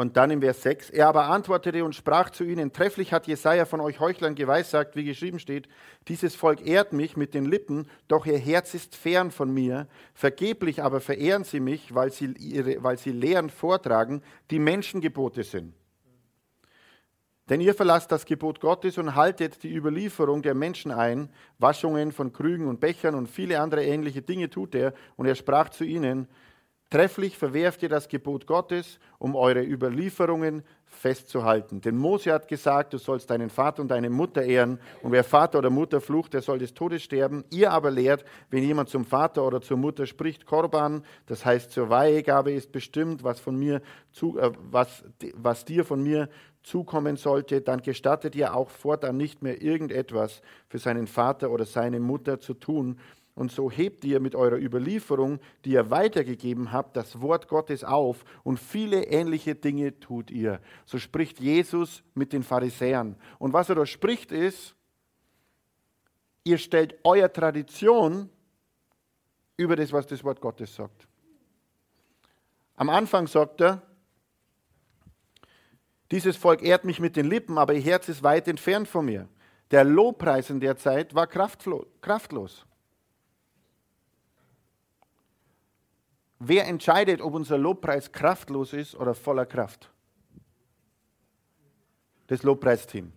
Und 0.00 0.16
dann 0.16 0.30
im 0.30 0.40
Vers 0.40 0.62
6, 0.62 0.88
er 0.88 1.08
aber 1.08 1.26
antwortete 1.26 1.84
und 1.84 1.94
sprach 1.94 2.30
zu 2.30 2.42
ihnen, 2.42 2.72
trefflich 2.72 3.12
hat 3.12 3.26
Jesaja 3.26 3.66
von 3.66 3.82
euch 3.82 4.00
Heuchlern 4.00 4.34
geweissagt, 4.34 4.96
wie 4.96 5.04
geschrieben 5.04 5.38
steht, 5.38 5.68
dieses 6.08 6.34
Volk 6.34 6.66
ehrt 6.66 6.94
mich 6.94 7.18
mit 7.18 7.34
den 7.34 7.44
Lippen, 7.44 7.86
doch 8.08 8.24
ihr 8.24 8.38
Herz 8.38 8.72
ist 8.72 8.96
fern 8.96 9.30
von 9.30 9.52
mir. 9.52 9.88
Vergeblich 10.14 10.82
aber 10.82 11.02
verehren 11.02 11.44
sie 11.44 11.60
mich, 11.60 11.94
weil 11.94 12.12
sie, 12.12 12.32
ihre, 12.38 12.82
weil 12.82 12.96
sie 12.96 13.12
Lehren 13.12 13.50
vortragen, 13.50 14.22
die 14.50 14.58
Menschengebote 14.58 15.42
sind. 15.44 15.74
Denn 17.50 17.60
ihr 17.60 17.74
verlasst 17.74 18.10
das 18.10 18.24
Gebot 18.24 18.58
Gottes 18.60 18.96
und 18.96 19.16
haltet 19.16 19.62
die 19.62 19.74
Überlieferung 19.76 20.40
der 20.40 20.54
Menschen 20.54 20.92
ein. 20.92 21.28
Waschungen 21.58 22.12
von 22.12 22.32
Krügen 22.32 22.68
und 22.68 22.80
Bechern 22.80 23.14
und 23.14 23.28
viele 23.28 23.60
andere 23.60 23.84
ähnliche 23.84 24.22
Dinge 24.22 24.48
tut 24.48 24.74
er. 24.74 24.94
Und 25.16 25.26
er 25.26 25.34
sprach 25.34 25.68
zu 25.68 25.84
ihnen, 25.84 26.26
Trefflich 26.90 27.38
verwerft 27.38 27.84
ihr 27.84 27.88
das 27.88 28.08
Gebot 28.08 28.48
Gottes, 28.48 28.98
um 29.18 29.36
eure 29.36 29.62
Überlieferungen 29.62 30.64
festzuhalten. 30.86 31.80
Denn 31.80 31.96
Mose 31.96 32.32
hat 32.32 32.48
gesagt, 32.48 32.92
du 32.92 32.98
sollst 32.98 33.30
deinen 33.30 33.48
Vater 33.48 33.80
und 33.80 33.88
deine 33.92 34.10
Mutter 34.10 34.42
ehren. 34.42 34.80
Und 35.00 35.12
wer 35.12 35.22
Vater 35.22 35.58
oder 35.58 35.70
Mutter 35.70 36.00
flucht, 36.00 36.34
der 36.34 36.42
soll 36.42 36.58
des 36.58 36.74
Todes 36.74 37.04
sterben. 37.04 37.44
Ihr 37.50 37.70
aber 37.70 37.92
lehrt, 37.92 38.24
wenn 38.50 38.64
jemand 38.64 38.88
zum 38.88 39.04
Vater 39.04 39.46
oder 39.46 39.60
zur 39.60 39.76
Mutter 39.76 40.04
spricht, 40.04 40.46
Korban, 40.46 41.04
das 41.26 41.44
heißt 41.44 41.70
zur 41.70 41.90
Weihegabe 41.90 42.50
ist 42.50 42.72
bestimmt, 42.72 43.22
was, 43.22 43.38
von 43.38 43.56
mir 43.56 43.82
zu, 44.10 44.36
äh, 44.40 44.50
was, 44.60 45.04
was 45.34 45.64
dir 45.64 45.84
von 45.84 46.02
mir 46.02 46.28
zukommen 46.62 47.16
sollte, 47.16 47.60
dann 47.60 47.82
gestattet 47.82 48.34
ihr 48.34 48.54
auch 48.54 48.68
fortan 48.68 49.16
nicht 49.16 49.42
mehr 49.42 49.62
irgendetwas 49.62 50.42
für 50.68 50.78
seinen 50.78 51.06
Vater 51.06 51.50
oder 51.50 51.64
seine 51.64 52.00
Mutter 52.00 52.40
zu 52.40 52.54
tun, 52.54 52.98
und 53.34 53.52
so 53.52 53.70
hebt 53.70 54.04
ihr 54.04 54.20
mit 54.20 54.34
eurer 54.34 54.58
Überlieferung, 54.58 55.40
die 55.64 55.70
ihr 55.72 55.90
weitergegeben 55.90 56.72
habt, 56.72 56.96
das 56.96 57.20
Wort 57.20 57.48
Gottes 57.48 57.84
auf 57.84 58.24
und 58.42 58.58
viele 58.58 59.04
ähnliche 59.04 59.54
Dinge 59.54 59.98
tut 59.98 60.30
ihr. 60.30 60.60
So 60.84 60.98
spricht 60.98 61.40
Jesus 61.40 62.02
mit 62.14 62.32
den 62.32 62.42
Pharisäern. 62.42 63.16
Und 63.38 63.52
was 63.52 63.68
er 63.68 63.76
da 63.76 63.86
spricht 63.86 64.32
ist, 64.32 64.74
ihr 66.44 66.58
stellt 66.58 66.98
eure 67.04 67.32
Tradition 67.32 68.28
über 69.56 69.76
das, 69.76 69.92
was 69.92 70.06
das 70.06 70.24
Wort 70.24 70.40
Gottes 70.40 70.74
sagt. 70.74 71.06
Am 72.76 72.88
Anfang 72.88 73.26
sagt 73.26 73.60
er, 73.60 73.82
dieses 76.10 76.36
Volk 76.36 76.62
ehrt 76.62 76.84
mich 76.84 76.98
mit 76.98 77.14
den 77.14 77.26
Lippen, 77.26 77.56
aber 77.58 77.74
ihr 77.74 77.82
Herz 77.82 78.08
ist 78.08 78.22
weit 78.22 78.48
entfernt 78.48 78.88
von 78.88 79.04
mir. 79.04 79.28
Der 79.70 79.84
Lobpreis 79.84 80.50
in 80.50 80.58
der 80.58 80.76
Zeit 80.76 81.14
war 81.14 81.26
kraftlos. 81.26 82.66
Wer 86.42 86.66
entscheidet, 86.66 87.20
ob 87.20 87.34
unser 87.34 87.58
Lobpreis 87.58 88.12
kraftlos 88.12 88.72
ist 88.72 88.94
oder 88.94 89.14
voller 89.14 89.44
Kraft? 89.44 89.90
Das 92.28 92.42
Lobpreisteam. 92.42 93.12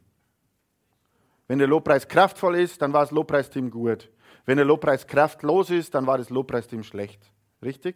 Wenn 1.48 1.60
der 1.60 1.70
Lobpreis 1.70 2.06
kraftvoll 2.06 2.58
ist, 2.58 2.82
dann 2.82 2.92
war 2.92 3.02
das 3.02 3.12
Lobpreisteam 3.12 3.72
gut. 3.72 4.10
Wenn 4.46 4.58
der 4.58 4.66
Lobpreis 4.66 5.08
kraftlos 5.08 5.70
ist, 5.70 5.96
dann 5.96 6.06
war 6.06 6.18
das 6.18 6.30
Lobpreisteam 6.30 6.84
schlecht. 6.84 7.32
Richtig? 7.62 7.96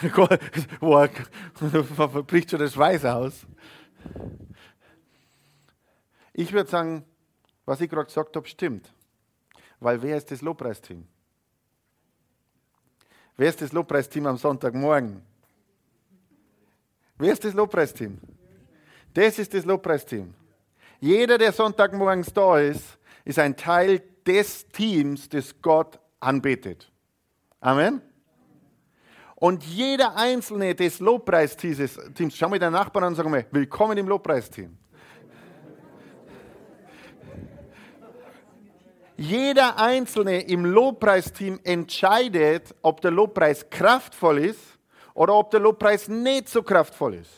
Boah, 0.80 1.08
bricht 2.26 2.50
schon 2.50 2.58
das 2.58 2.72
Schweiß 2.72 3.04
aus. 3.04 3.46
Ich 6.32 6.52
würde 6.52 6.68
sagen, 6.68 7.04
was 7.66 7.80
ich 7.80 7.88
gerade 7.88 8.06
gesagt 8.06 8.34
habe, 8.34 8.48
stimmt. 8.48 8.92
Weil 9.78 10.02
wer 10.02 10.16
ist 10.16 10.32
das 10.32 10.42
Lobpreisteam? 10.42 11.06
Wer 13.36 13.48
ist 13.48 13.60
das 13.60 13.72
Lobpreisteam 13.72 14.26
am 14.26 14.36
Sonntagmorgen? 14.36 15.22
Wer 17.18 17.32
ist 17.32 17.44
das 17.44 17.54
Lobpreisteam? 17.54 18.18
Das 19.14 19.38
ist 19.38 19.52
das 19.54 19.64
Lobpreisteam. 19.64 20.34
Jeder, 21.00 21.38
der 21.38 21.52
Sonntagmorgens 21.52 22.32
da 22.32 22.58
ist, 22.58 22.98
ist 23.24 23.38
ein 23.38 23.56
Teil 23.56 24.02
des 24.26 24.66
Teams, 24.68 25.28
das 25.28 25.60
Gott 25.60 25.98
anbetet. 26.20 26.90
Amen. 27.60 28.00
Und 29.36 29.64
jeder 29.64 30.16
einzelne 30.16 30.74
des 30.74 31.00
Lobpreisteams, 31.00 31.98
schau 32.32 32.48
mal 32.48 32.58
deinen 32.58 32.74
Nachbarn 32.74 33.04
an 33.04 33.12
und 33.12 33.16
sag 33.16 33.28
mal, 33.28 33.44
willkommen 33.50 33.98
im 33.98 34.06
Lobpreisteam. 34.06 34.76
Jeder 39.22 39.78
Einzelne 39.78 40.40
im 40.48 40.64
Lobpreisteam 40.64 41.60
entscheidet, 41.62 42.74
ob 42.82 43.00
der 43.02 43.12
Lobpreis 43.12 43.70
kraftvoll 43.70 44.38
ist 44.38 44.58
oder 45.14 45.36
ob 45.36 45.52
der 45.52 45.60
Lobpreis 45.60 46.08
nicht 46.08 46.48
so 46.48 46.64
kraftvoll 46.64 47.14
ist. 47.14 47.30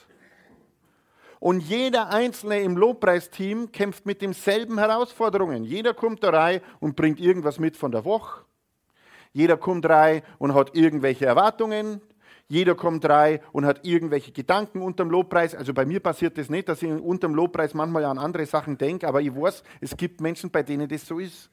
Und 1.40 1.60
jeder 1.60 2.08
Einzelne 2.08 2.62
im 2.62 2.78
Lobpreisteam 2.78 3.70
kämpft 3.70 4.06
mit 4.06 4.22
denselben 4.22 4.78
Herausforderungen. 4.78 5.62
Jeder 5.62 5.92
kommt 5.92 6.24
da 6.24 6.30
rein 6.30 6.62
und 6.80 6.96
bringt 6.96 7.20
irgendwas 7.20 7.58
mit 7.58 7.76
von 7.76 7.92
der 7.92 8.06
Woche. 8.06 8.46
Jeder 9.34 9.58
kommt 9.58 9.84
rein 9.84 10.22
und 10.38 10.54
hat 10.54 10.74
irgendwelche 10.74 11.26
Erwartungen. 11.26 12.00
Jeder 12.48 12.76
kommt 12.76 13.06
rein 13.06 13.40
und 13.52 13.66
hat 13.66 13.84
irgendwelche 13.84 14.32
Gedanken 14.32 14.80
unterm 14.80 15.10
Lobpreis. 15.10 15.54
Also 15.54 15.74
bei 15.74 15.84
mir 15.84 16.00
passiert 16.00 16.38
das 16.38 16.48
nicht, 16.48 16.66
dass 16.66 16.82
ich 16.82 16.90
unterm 16.90 17.34
Lobpreis 17.34 17.74
manchmal 17.74 18.06
an 18.06 18.16
andere 18.16 18.46
Sachen 18.46 18.78
denke, 18.78 19.06
aber 19.06 19.20
ich 19.20 19.36
weiß, 19.36 19.62
es 19.82 19.94
gibt 19.94 20.22
Menschen, 20.22 20.50
bei 20.50 20.62
denen 20.62 20.88
das 20.88 21.06
so 21.06 21.18
ist 21.18 21.50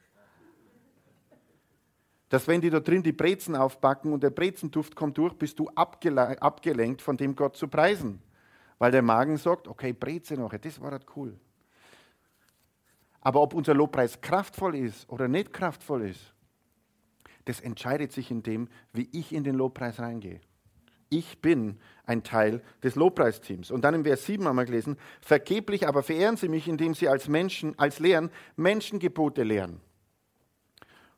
dass 2.32 2.48
wenn 2.48 2.62
die 2.62 2.70
da 2.70 2.80
drin 2.80 3.02
die 3.02 3.12
Brezen 3.12 3.54
aufbacken 3.54 4.10
und 4.10 4.22
der 4.22 4.30
Brezenduft 4.30 4.96
kommt 4.96 5.18
durch, 5.18 5.34
bist 5.34 5.58
du 5.58 5.68
abgelenkt 5.74 7.02
von 7.02 7.18
dem 7.18 7.36
Gott 7.36 7.58
zu 7.58 7.68
preisen. 7.68 8.22
Weil 8.78 8.90
der 8.90 9.02
Magen 9.02 9.36
sagt, 9.36 9.68
okay, 9.68 9.92
Breze 9.92 10.36
noch, 10.36 10.56
das 10.56 10.80
war 10.80 10.92
das 10.92 11.02
cool. 11.14 11.38
Aber 13.20 13.42
ob 13.42 13.52
unser 13.52 13.74
Lobpreis 13.74 14.18
kraftvoll 14.22 14.76
ist 14.76 15.06
oder 15.10 15.28
nicht 15.28 15.52
kraftvoll 15.52 16.06
ist, 16.06 16.32
das 17.44 17.60
entscheidet 17.60 18.12
sich 18.12 18.30
in 18.30 18.42
dem, 18.42 18.70
wie 18.94 19.10
ich 19.12 19.34
in 19.34 19.44
den 19.44 19.56
Lobpreis 19.56 20.00
reingehe. 20.00 20.40
Ich 21.10 21.42
bin 21.42 21.78
ein 22.06 22.22
Teil 22.22 22.62
des 22.82 22.94
Lobpreisteams. 22.94 23.70
Und 23.70 23.82
dann 23.82 23.92
im 23.92 24.04
Vers 24.04 24.24
7 24.24 24.48
haben 24.48 24.56
wir 24.56 24.64
gelesen, 24.64 24.96
vergeblich 25.20 25.86
aber 25.86 26.02
verehren 26.02 26.38
sie 26.38 26.48
mich, 26.48 26.66
indem 26.66 26.94
sie 26.94 27.08
als 27.08 27.28
Menschen, 27.28 27.78
als 27.78 27.98
Lehren 27.98 28.30
Menschengebote 28.56 29.42
lehren. 29.42 29.82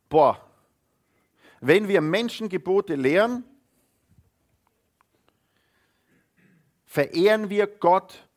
Boah, 0.08 0.44
wenn 1.66 1.88
wir 1.88 2.02
Menschengebote 2.02 2.94
lehren, 2.94 3.42
verehren 6.84 7.48
wir 7.48 7.66
Gott 7.66 8.28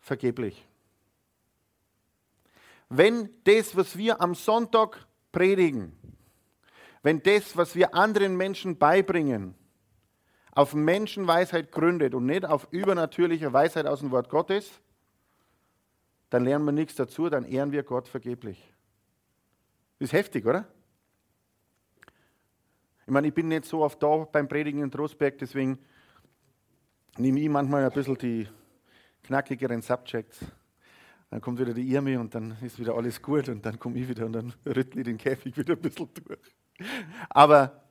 vergeblich. 0.00 0.66
Wenn 2.88 3.30
das, 3.44 3.76
was 3.76 3.96
wir 3.96 4.20
am 4.20 4.34
Sonntag 4.34 5.06
predigen, 5.30 5.96
wenn 7.02 7.22
das, 7.22 7.56
was 7.56 7.76
wir 7.76 7.94
anderen 7.94 8.36
Menschen 8.36 8.76
beibringen, 8.76 9.54
auf 10.50 10.74
Menschenweisheit 10.74 11.70
gründet 11.70 12.12
und 12.12 12.26
nicht 12.26 12.44
auf 12.44 12.66
übernatürlicher 12.72 13.52
Weisheit 13.52 13.86
aus 13.86 14.00
dem 14.00 14.10
Wort 14.10 14.28
Gottes, 14.28 14.80
dann 16.28 16.42
lernen 16.42 16.64
wir 16.64 16.72
nichts 16.72 16.96
dazu, 16.96 17.28
dann 17.28 17.44
ehren 17.44 17.70
wir 17.70 17.84
Gott 17.84 18.08
vergeblich. 18.08 18.68
Ist 20.00 20.12
heftig, 20.12 20.44
oder? 20.44 20.66
Ich 23.06 23.12
meine, 23.12 23.28
ich 23.28 23.34
bin 23.34 23.48
nicht 23.48 23.66
so 23.66 23.82
oft 23.82 24.02
da 24.02 24.26
beim 24.30 24.48
Predigen 24.48 24.82
in 24.82 24.90
Trostberg, 24.90 25.36
deswegen 25.38 25.78
nehme 27.18 27.40
ich 27.40 27.48
manchmal 27.48 27.84
ein 27.84 27.92
bisschen 27.92 28.16
die 28.16 28.48
knackigeren 29.22 29.82
Subjects. 29.82 30.40
Dann 31.30 31.40
kommt 31.40 31.58
wieder 31.58 31.74
die 31.74 31.86
Irmi 31.92 32.16
und 32.16 32.34
dann 32.34 32.56
ist 32.62 32.78
wieder 32.78 32.94
alles 32.94 33.20
gut 33.20 33.48
und 33.48 33.64
dann 33.66 33.78
komme 33.78 33.98
ich 33.98 34.08
wieder 34.08 34.24
und 34.24 34.32
dann 34.32 34.54
rüttle 34.64 35.00
ich 35.00 35.04
den 35.04 35.18
Käfig 35.18 35.56
wieder 35.56 35.74
ein 35.74 35.80
bisschen 35.80 36.08
durch. 36.14 36.38
Aber 37.28 37.82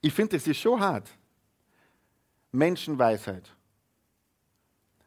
ich 0.00 0.12
finde, 0.12 0.36
es 0.36 0.46
ist 0.46 0.58
schon 0.58 0.78
hart. 0.80 1.08
Menschenweisheit. 2.52 3.50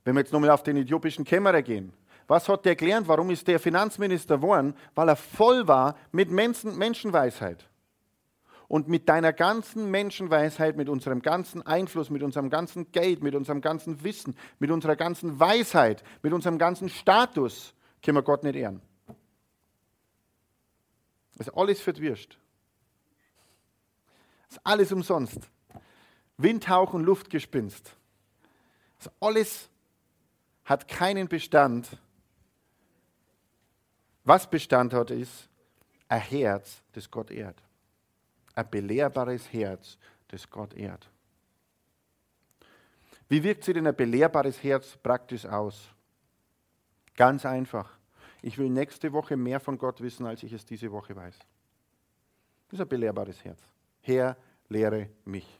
Wenn 0.04 0.16
wir 0.16 0.22
jetzt 0.22 0.34
nochmal 0.34 0.50
auf 0.50 0.64
den 0.64 0.78
äthiopischen 0.78 1.26
Kämmerer 1.26 1.62
gehen. 1.62 1.94
Was 2.28 2.50
hat 2.50 2.66
der 2.66 2.76
gelernt? 2.76 3.08
Warum 3.08 3.30
ist 3.30 3.48
der 3.48 3.60
Finanzminister 3.60 4.38
geworden? 4.38 4.74
Weil 4.96 5.10
er 5.10 5.16
voll 5.16 5.68
war 5.68 5.96
mit 6.12 6.30
Menschenweisheit 6.32 7.70
und 8.68 8.88
mit 8.88 9.08
deiner 9.08 9.32
ganzen 9.32 9.90
Menschenweisheit, 9.92 10.76
mit 10.76 10.90
unserem 10.90 11.22
ganzen 11.22 11.66
Einfluss, 11.66 12.10
mit 12.10 12.22
unserem 12.22 12.50
ganzen 12.50 12.92
Geld, 12.92 13.24
mit 13.24 13.34
unserem 13.34 13.62
ganzen 13.62 14.04
Wissen, 14.04 14.36
mit 14.60 14.72
unserer 14.72 14.96
ganzen 14.96 15.40
Weisheit, 15.40 16.04
mit 16.22 16.34
unserem 16.34 16.58
ganzen 16.58 16.90
Status 16.90 17.74
können 18.04 18.18
wir 18.18 18.24
Gott 18.24 18.44
nicht 18.44 18.56
ehren. 18.56 18.82
Das 21.38 21.48
ist 21.48 21.54
alles 21.54 21.86
Würst. 21.86 22.38
Das 24.48 24.58
ist 24.58 24.62
alles 24.66 24.92
umsonst. 24.92 25.40
Windhauch 26.38 26.94
und 26.94 27.04
Luftgespinst. 27.04 27.96
Das 29.00 29.12
alles 29.20 29.70
hat 30.66 30.88
keinen 30.88 31.28
Bestand. 31.28 31.98
Was 34.24 34.50
Bestand 34.50 34.94
hat, 34.94 35.12
ist 35.12 35.50
ein 36.10 36.22
Herz, 36.22 36.82
das 36.94 37.10
Gott 37.10 37.32
ehrt 37.32 37.62
ein 38.58 38.70
belehrbares 38.70 39.54
Herz, 39.54 39.98
das 40.30 40.50
Gott 40.50 40.74
ehrt. 40.74 41.08
Wie 43.30 43.44
wirkt 43.44 43.64
sich 43.64 43.74
denn 43.74 43.86
ein 43.86 43.96
belehrbares 43.96 44.64
Herz 44.64 44.98
praktisch 44.98 45.46
aus? 45.46 45.90
Ganz 47.16 47.46
einfach. 47.46 47.98
Ich 48.42 48.58
will 48.58 48.70
nächste 48.70 49.12
Woche 49.14 49.38
mehr 49.38 49.60
von 49.60 49.78
Gott 49.78 50.02
wissen, 50.02 50.26
als 50.26 50.42
ich 50.42 50.54
es 50.54 50.66
diese 50.66 50.92
Woche 50.92 51.16
weiß. 51.16 51.38
Das 51.38 52.80
ist 52.80 52.82
ein 52.82 52.88
belehrbares 52.88 53.44
Herz. 53.44 53.62
Herr, 54.02 54.36
lehre 54.70 55.10
mich. 55.26 55.60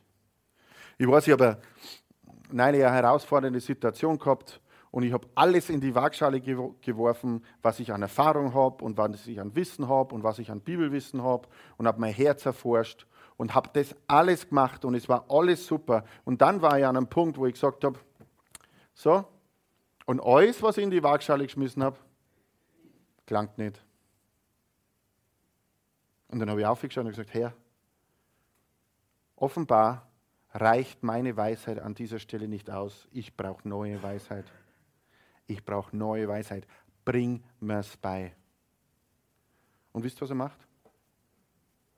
Ich 0.96 1.06
weiß, 1.06 1.26
ich 1.28 1.32
habe 1.32 1.60
eine 2.50 2.78
herausfordernde 2.78 3.60
Situation 3.60 4.18
gehabt 4.18 4.60
und 4.98 5.04
ich 5.04 5.12
habe 5.12 5.28
alles 5.36 5.70
in 5.70 5.80
die 5.80 5.94
Waagschale 5.94 6.40
geworfen, 6.40 7.44
was 7.62 7.78
ich 7.78 7.92
an 7.92 8.02
Erfahrung 8.02 8.52
habe 8.52 8.84
und 8.84 8.98
was 8.98 9.28
ich 9.28 9.40
an 9.40 9.54
Wissen 9.54 9.88
habe 9.88 10.12
und 10.12 10.24
was 10.24 10.40
ich 10.40 10.50
an 10.50 10.60
Bibelwissen 10.60 11.22
habe 11.22 11.46
und 11.76 11.86
habe 11.86 12.00
mein 12.00 12.12
Herz 12.12 12.44
erforscht 12.44 13.06
und 13.36 13.54
habe 13.54 13.70
das 13.74 13.94
alles 14.08 14.48
gemacht 14.48 14.84
und 14.84 14.96
es 14.96 15.08
war 15.08 15.26
alles 15.28 15.64
super. 15.64 16.02
Und 16.24 16.42
dann 16.42 16.62
war 16.62 16.80
ich 16.80 16.84
an 16.84 16.96
einem 16.96 17.06
Punkt, 17.06 17.38
wo 17.38 17.46
ich 17.46 17.52
gesagt 17.52 17.84
habe, 17.84 17.96
so, 18.92 19.24
und 20.04 20.20
alles, 20.20 20.60
was 20.64 20.78
ich 20.78 20.82
in 20.82 20.90
die 20.90 21.00
Waagschale 21.00 21.44
geschmissen 21.44 21.84
habe, 21.84 21.96
klangt 23.24 23.56
nicht. 23.56 23.80
Und 26.26 26.40
dann 26.40 26.50
habe 26.50 26.58
ich 26.58 26.66
aufgeschaut 26.66 27.04
und 27.04 27.10
gesagt, 27.10 27.32
Herr, 27.34 27.52
offenbar 29.36 30.08
reicht 30.54 31.04
meine 31.04 31.36
Weisheit 31.36 31.78
an 31.78 31.94
dieser 31.94 32.18
Stelle 32.18 32.48
nicht 32.48 32.68
aus. 32.68 33.06
Ich 33.12 33.36
brauche 33.36 33.68
neue 33.68 34.02
Weisheit 34.02 34.46
ich 35.48 35.64
brauche 35.64 35.96
neue 35.96 36.28
Weisheit. 36.28 36.66
Bring 37.04 37.42
mir's 37.58 37.96
bei. 37.96 38.34
Und 39.92 40.04
wisst 40.04 40.18
ihr, 40.18 40.20
was 40.20 40.30
er 40.30 40.36
macht? 40.36 40.60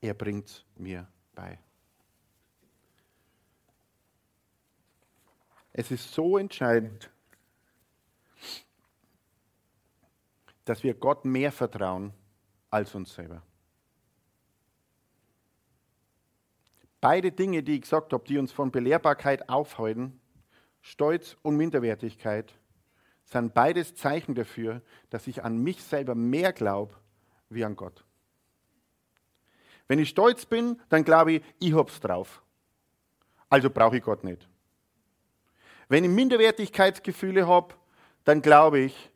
Er 0.01 0.15
bringt 0.15 0.47
es 0.47 0.65
mir 0.77 1.07
bei. 1.35 1.59
Es 5.73 5.91
ist 5.91 6.13
so 6.13 6.39
entscheidend, 6.39 7.11
dass 10.65 10.83
wir 10.83 10.95
Gott 10.95 11.25
mehr 11.25 11.53
vertrauen 11.53 12.13
als 12.71 12.95
uns 12.95 13.13
selber. 13.13 13.43
Beide 17.01 17.33
Dinge, 17.33 17.63
die 17.63 17.77
ich 17.77 17.83
gesagt 17.83 18.13
habe, 18.13 18.25
die 18.25 18.39
uns 18.39 18.53
von 18.53 18.71
Belehrbarkeit 18.71 19.49
aufhalten, 19.49 20.21
Stolz 20.83 21.37
und 21.43 21.57
Minderwertigkeit, 21.57 22.60
sind 23.31 23.55
beides 23.55 23.95
Zeichen 23.95 24.35
dafür, 24.35 24.83
dass 25.11 25.27
ich 25.27 25.45
an 25.45 25.59
mich 25.59 25.83
selber 25.83 26.15
mehr 26.15 26.53
glaube 26.53 26.95
wie 27.49 27.65
an 27.65 27.77
Gott. 27.77 28.05
Wenn 29.87 29.99
ich 29.99 30.09
stolz 30.09 30.47
bin, 30.47 30.81
dann 30.89 31.05
glaube 31.05 31.33
ich, 31.33 31.43
ich 31.59 31.75
hab's 31.75 32.01
drauf. 32.01 32.43
Also 33.49 33.71
brauche 33.71 33.97
ich 33.97 34.03
Gott 34.03 34.25
nicht. 34.25 34.49
Wenn 35.89 36.05
ich 36.05 36.11
Minderwertigkeitsgefühle 36.11 37.47
habe, 37.47 37.75
dann 38.25 38.43
glaube 38.43 38.81
ich, 38.81 39.11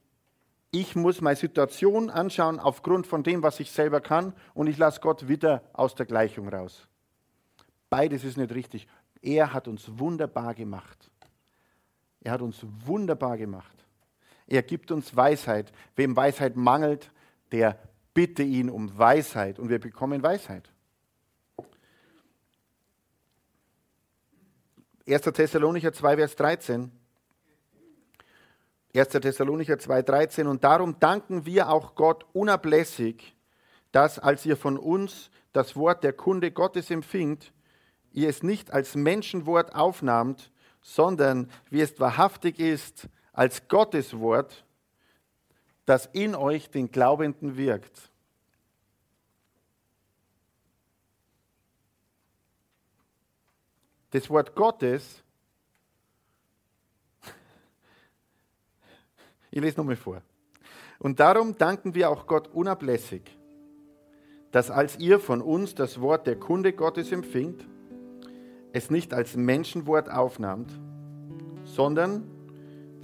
ich 0.71 0.97
muss 0.97 1.21
meine 1.21 1.37
Situation 1.37 2.11
anschauen 2.11 2.59
aufgrund 2.59 3.07
von 3.07 3.23
dem, 3.23 3.45
was 3.45 3.61
ich 3.61 3.71
selber 3.71 4.01
kann 4.01 4.33
und 4.55 4.67
ich 4.67 4.77
lasse 4.77 5.01
Gott 5.01 5.29
wieder 5.29 5.63
aus 5.73 5.95
der 5.95 6.07
Gleichung 6.07 6.49
raus. 6.49 6.89
Beides 7.91 8.25
ist 8.25 8.37
nicht 8.37 8.53
richtig. 8.53 8.89
Er 9.23 9.53
hat 9.53 9.69
uns 9.69 9.99
wunderbar 9.99 10.55
gemacht. 10.55 11.11
Er 12.21 12.33
hat 12.33 12.43
uns 12.43 12.67
wunderbar 12.85 13.37
gemacht. 13.37 13.84
Er 14.47 14.63
gibt 14.63 14.91
uns 14.91 15.15
Weisheit. 15.15 15.73
Wem 15.97 16.17
Weisheit 16.17 16.57
mangelt, 16.57 17.11
der 17.53 17.79
bitte 18.13 18.43
ihn 18.43 18.71
um 18.71 18.97
Weisheit 18.97 19.59
und 19.59 19.69
wir 19.69 19.81
bekommen 19.81 20.23
Weisheit. 20.23 20.71
1. 25.07 25.21
Thessalonicher 25.21 25.93
2, 25.93 26.17
Vers 26.17 26.37
13. 26.37 26.91
1. 28.95 29.09
Thessalonicher 29.09 29.79
2, 29.79 30.03
13. 30.03 30.47
Und 30.47 30.65
darum 30.65 30.99
danken 30.99 31.45
wir 31.45 31.69
auch 31.69 31.95
Gott 31.95 32.25
unablässig, 32.33 33.37
dass, 33.93 34.19
als 34.19 34.47
ihr 34.47 34.57
von 34.57 34.79
uns 34.79 35.31
das 35.53 35.77
Wort 35.77 36.05
der 36.05 36.13
Kunde 36.13 36.53
Gottes 36.53 36.91
empfingt, 36.91 37.53
ihr 38.13 38.29
es 38.29 38.43
nicht 38.43 38.73
als 38.73 38.95
Menschenwort 38.95 39.75
aufnahmt, 39.75 40.51
sondern 40.81 41.51
wie 41.71 41.81
es 41.81 41.99
wahrhaftig 42.01 42.59
ist, 42.59 43.09
als 43.35 43.69
Gottes 43.69 44.19
Wort, 44.19 44.65
das 45.85 46.07
in 46.13 46.35
euch 46.35 46.71
den 46.71 46.91
Glaubenden 46.91 47.57
wirkt. 47.57 48.11
Das 54.11 54.31
Wort 54.31 54.55
Gottes, 54.55 55.23
ich 59.51 59.61
lese 59.61 59.77
nochmal 59.77 59.97
vor. 59.97 60.23
Und 61.01 61.19
darum 61.19 61.59
danken 61.59 61.95
wir 61.95 62.09
auch 62.09 62.27
Gott 62.27 62.49
unablässig, 62.49 63.23
dass 64.53 64.71
als 64.71 64.99
ihr 65.01 65.19
von 65.19 65.43
uns 65.43 65.75
das 65.75 66.01
Wort 66.01 66.29
der 66.29 66.39
Kunde 66.39 66.73
Gottes 66.73 67.11
empfingt, 67.11 67.67
es 68.73 68.91
nicht 68.91 69.13
als 69.13 69.37
Menschenwort 69.37 70.09
aufnahmt, 70.11 70.73
sondern 71.65 72.34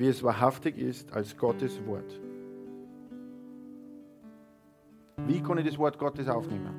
wie 0.00 0.08
es 0.08 0.22
wahrhaftig 0.22 0.78
ist 0.78 1.12
als 1.12 1.36
Gottes 1.36 1.78
Wort. 1.84 2.18
Wie 5.26 5.42
kann 5.42 5.58
ich 5.58 5.66
das 5.66 5.76
Wort 5.76 5.98
Gottes 5.98 6.26
aufnehmen? 6.26 6.74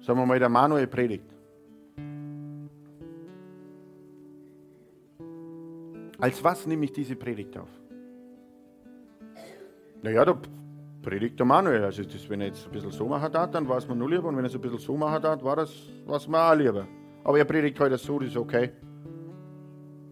Sagen 0.00 0.18
wir 0.18 0.24
mal, 0.24 0.38
der 0.38 0.48
Manuel 0.48 0.86
predigt. 0.86 1.30
Als 6.18 6.42
was 6.42 6.66
nehme 6.66 6.86
ich 6.86 6.92
diese 6.92 7.16
Predigt 7.16 7.58
auf? 7.58 7.68
Naja, 10.02 10.24
da 10.24 10.40
predigt 11.02 11.38
der 11.38 11.44
Manuel. 11.44 11.84
Also 11.84 12.02
das, 12.02 12.30
wenn 12.30 12.40
er 12.40 12.46
jetzt 12.46 12.64
ein 12.64 12.72
bisschen 12.72 12.92
so 12.92 13.06
machen 13.06 13.30
darf, 13.30 13.50
dann 13.50 13.68
war 13.68 13.76
es 13.76 13.86
mir 13.86 13.94
nur 13.94 14.08
lieber. 14.08 14.28
Und 14.28 14.38
wenn 14.38 14.44
er 14.44 14.48
es 14.48 14.54
ein 14.54 14.60
bisschen 14.62 14.78
so 14.78 14.96
machen 14.96 15.20
darf, 15.20 15.44
war 15.44 15.56
das 15.56 15.70
was 16.06 16.26
mir 16.26 16.38
auch 16.38 16.54
lieber. 16.54 16.86
Aber 17.24 17.38
er 17.38 17.44
predigt 17.44 17.78
heute 17.80 17.98
so, 17.98 18.18
das 18.18 18.28
ist 18.30 18.36
okay. 18.36 18.70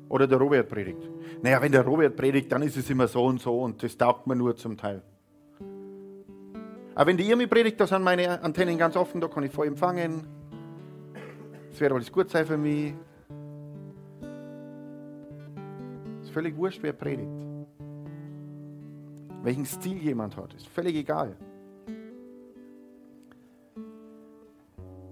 Oder 0.08 0.26
der 0.26 0.38
Robert 0.38 0.68
predigt. 0.68 1.08
Naja, 1.42 1.60
wenn 1.60 1.72
der 1.72 1.84
Robert 1.84 2.16
predigt, 2.16 2.50
dann 2.50 2.62
ist 2.62 2.76
es 2.76 2.88
immer 2.90 3.08
so 3.08 3.24
und 3.24 3.40
so 3.40 3.60
und 3.60 3.82
das 3.82 3.96
taugt 3.96 4.26
mir 4.26 4.36
nur 4.36 4.56
zum 4.56 4.76
Teil. 4.76 5.02
Aber 6.94 7.06
wenn 7.06 7.16
die 7.16 7.28
Irmi 7.28 7.46
predigt, 7.46 7.80
da 7.80 7.86
sind 7.86 8.02
meine 8.02 8.42
Antennen 8.42 8.76
ganz 8.76 8.96
offen, 8.96 9.20
da 9.20 9.28
kann 9.28 9.44
ich 9.44 9.52
voll 9.52 9.68
empfangen. 9.68 10.26
Es 11.70 11.80
wird 11.80 11.92
alles 11.92 12.10
gut 12.10 12.28
sein 12.30 12.44
für 12.44 12.56
mich. 12.56 12.94
Es 16.20 16.28
ist 16.28 16.32
völlig 16.32 16.56
wurscht, 16.56 16.82
wer 16.82 16.92
predigt. 16.92 17.30
Welchen 19.44 19.64
Stil 19.64 19.98
jemand 19.98 20.36
hat, 20.36 20.54
ist 20.54 20.66
völlig 20.66 20.96
egal. 20.96 21.36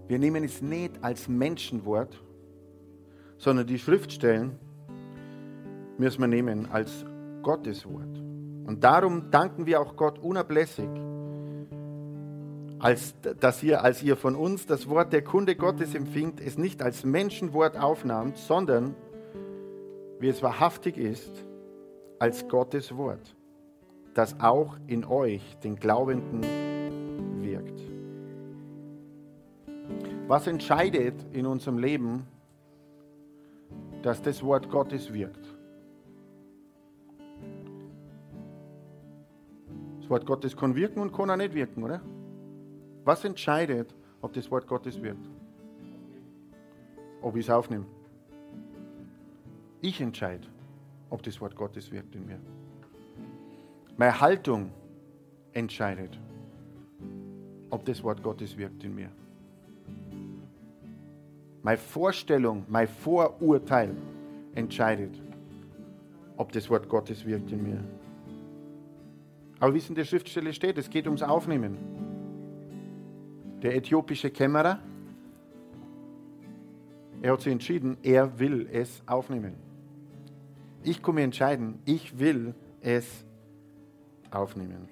Wir 0.08 0.18
nehmen 0.18 0.44
es 0.44 0.62
nicht 0.62 1.02
als 1.02 1.26
Menschenwort, 1.28 2.22
sondern 3.38 3.66
die 3.66 3.78
Schriftstellen 3.78 4.58
müssen 5.98 6.20
wir 6.20 6.28
nehmen 6.28 6.70
als 6.70 7.04
Gotteswort. 7.42 8.22
Und 8.66 8.84
darum 8.84 9.30
danken 9.30 9.66
wir 9.66 9.80
auch 9.80 9.96
Gott 9.96 10.18
unablässig, 10.18 10.88
als, 12.78 13.14
dass 13.40 13.62
ihr, 13.62 13.82
als 13.82 14.02
ihr 14.02 14.16
von 14.16 14.36
uns 14.36 14.66
das 14.66 14.88
Wort 14.88 15.12
der 15.12 15.22
Kunde 15.22 15.56
Gottes 15.56 15.94
empfingt, 15.94 16.40
es 16.40 16.58
nicht 16.58 16.82
als 16.82 17.04
Menschenwort 17.04 17.76
aufnahmt, 17.76 18.36
sondern, 18.36 18.94
wie 20.20 20.28
es 20.28 20.42
wahrhaftig 20.42 20.98
ist, 20.98 21.44
als 22.18 22.48
Gottes 22.48 22.96
Wort, 22.96 23.34
das 24.14 24.40
auch 24.40 24.76
in 24.86 25.04
euch, 25.04 25.42
den 25.64 25.76
Glaubenden, 25.76 26.42
Was 30.28 30.48
entscheidet 30.48 31.24
in 31.32 31.46
unserem 31.46 31.78
Leben, 31.78 32.26
dass 34.02 34.20
das 34.20 34.42
Wort 34.42 34.68
Gottes 34.68 35.12
wirkt? 35.12 35.46
Das 40.00 40.10
Wort 40.10 40.26
Gottes 40.26 40.56
kann 40.56 40.74
wirken 40.74 41.00
und 41.00 41.12
kann 41.12 41.30
auch 41.30 41.36
nicht 41.36 41.54
wirken, 41.54 41.84
oder? 41.84 42.00
Was 43.04 43.24
entscheidet, 43.24 43.94
ob 44.20 44.32
das 44.32 44.50
Wort 44.50 44.66
Gottes 44.66 45.00
wirkt? 45.00 45.28
Ob 47.22 47.36
ich 47.36 47.46
es 47.46 47.50
aufnehme? 47.50 47.86
Ich 49.80 50.00
entscheide, 50.00 50.48
ob 51.08 51.22
das 51.22 51.40
Wort 51.40 51.54
Gottes 51.54 51.92
wirkt 51.92 52.16
in 52.16 52.26
mir. 52.26 52.40
Meine 53.96 54.20
Haltung 54.20 54.72
entscheidet, 55.52 56.18
ob 57.70 57.84
das 57.84 58.02
Wort 58.02 58.24
Gottes 58.24 58.56
wirkt 58.56 58.82
in 58.82 58.96
mir 58.96 59.10
meine 61.66 61.78
Vorstellung, 61.78 62.64
mein 62.68 62.86
Vorurteil 62.86 63.96
entscheidet, 64.54 65.20
ob 66.36 66.52
das 66.52 66.70
Wort 66.70 66.88
Gottes 66.88 67.26
wirkt 67.26 67.50
in 67.50 67.60
mir. 67.60 67.82
Aber 69.58 69.74
wie 69.74 69.78
es 69.78 69.88
in 69.88 69.96
der 69.96 70.04
Schriftstelle 70.04 70.52
steht, 70.52 70.78
es 70.78 70.88
geht 70.88 71.06
ums 71.06 71.24
Aufnehmen. 71.24 71.76
Der 73.62 73.74
äthiopische 73.74 74.30
Kämmerer, 74.30 74.78
er 77.20 77.32
hat 77.32 77.40
sich 77.40 77.50
entschieden, 77.50 77.96
er 78.04 78.38
will 78.38 78.68
es 78.70 79.02
aufnehmen. 79.04 79.54
Ich 80.84 81.02
komme 81.02 81.22
entscheiden, 81.22 81.80
ich 81.84 82.16
will 82.16 82.54
es 82.80 83.24
aufnehmen. 84.30 84.88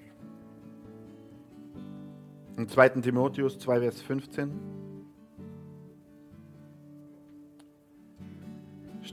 Im 2.57 2.67
2. 2.67 2.89
Timotheus 2.89 3.59
2, 3.59 3.79
Vers 3.79 4.01
15. 4.01 4.84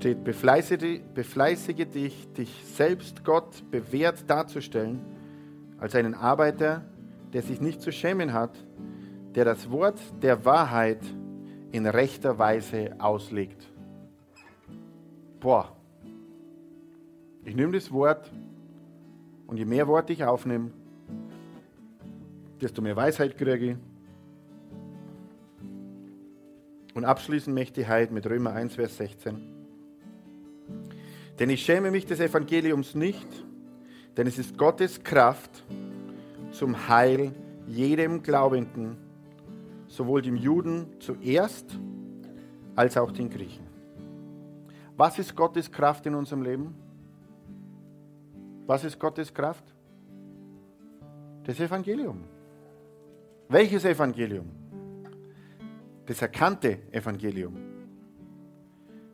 steht, 0.03 0.25
befleißige, 0.25 1.01
befleißige 1.15 1.87
dich, 1.87 2.33
dich 2.33 2.65
selbst 2.65 3.23
Gott 3.23 3.63
bewährt 3.71 4.29
darzustellen, 4.29 5.01
als 5.79 5.95
einen 5.95 6.15
Arbeiter, 6.15 6.83
der 7.33 7.43
sich 7.43 7.61
nicht 7.61 7.81
zu 7.81 7.93
schämen 7.93 8.33
hat, 8.33 8.51
der 9.37 9.45
das 9.45 9.71
Wort 9.71 10.01
der 10.21 10.45
Wahrheit 10.45 10.99
in 11.71 11.87
rechter 11.87 12.37
Weise 12.37 12.97
auslegt. 12.99 13.71
Boah, 15.39 15.77
ich 17.45 17.55
nehme 17.55 17.73
das 17.73 17.93
Wort 17.93 18.29
und 19.47 19.57
je 19.57 19.65
mehr 19.65 19.87
Worte 19.87 20.13
ich 20.13 20.25
aufnehme, 20.25 20.73
desto 22.61 22.83
mehr 22.83 22.97
Weisheit 22.97 23.39
kriege 23.39 23.71
ich. 23.71 23.77
Und 26.95 27.05
abschließen 27.05 27.55
möchte 27.55 27.83
ich 27.83 27.89
heute 27.89 28.13
mit 28.13 28.27
Römer 28.27 28.53
1, 28.53 28.75
Vers 28.75 28.97
16. 28.97 29.52
Denn 31.43 31.51
ich 31.51 31.65
schäme 31.65 31.91
mich 31.91 32.07
des 32.07 32.21
Evangeliums 32.21 32.95
nicht, 32.95 33.27
denn 34.17 34.29
es 34.29 34.39
ist 34.39 34.57
Gottes 34.57 35.03
Kraft 35.03 35.65
zum 36.53 36.87
Heil 36.87 37.35
jedem 37.67 38.23
Glaubenden, 38.23 38.97
sowohl 39.89 40.23
dem 40.23 40.37
Juden 40.37 40.87
zuerst 41.01 41.77
als 42.77 42.97
auch 42.97 43.11
den 43.11 43.29
Griechen. 43.29 43.67
Was 44.97 45.19
ist 45.19 45.35
Gottes 45.35 45.73
Kraft 45.73 46.07
in 46.07 46.15
unserem 46.15 46.43
Leben? 46.43 46.77
Was 48.69 48.85
ist 48.85 49.01
Gottes 49.01 49.35
Kraft? 49.35 49.65
Das 51.43 51.59
Evangelium. 51.59 52.23
Welches 53.49 53.85
Evangelium? 53.85 54.49
Das 56.07 56.23
erkannte 56.23 56.79
Evangelium. 56.93 57.57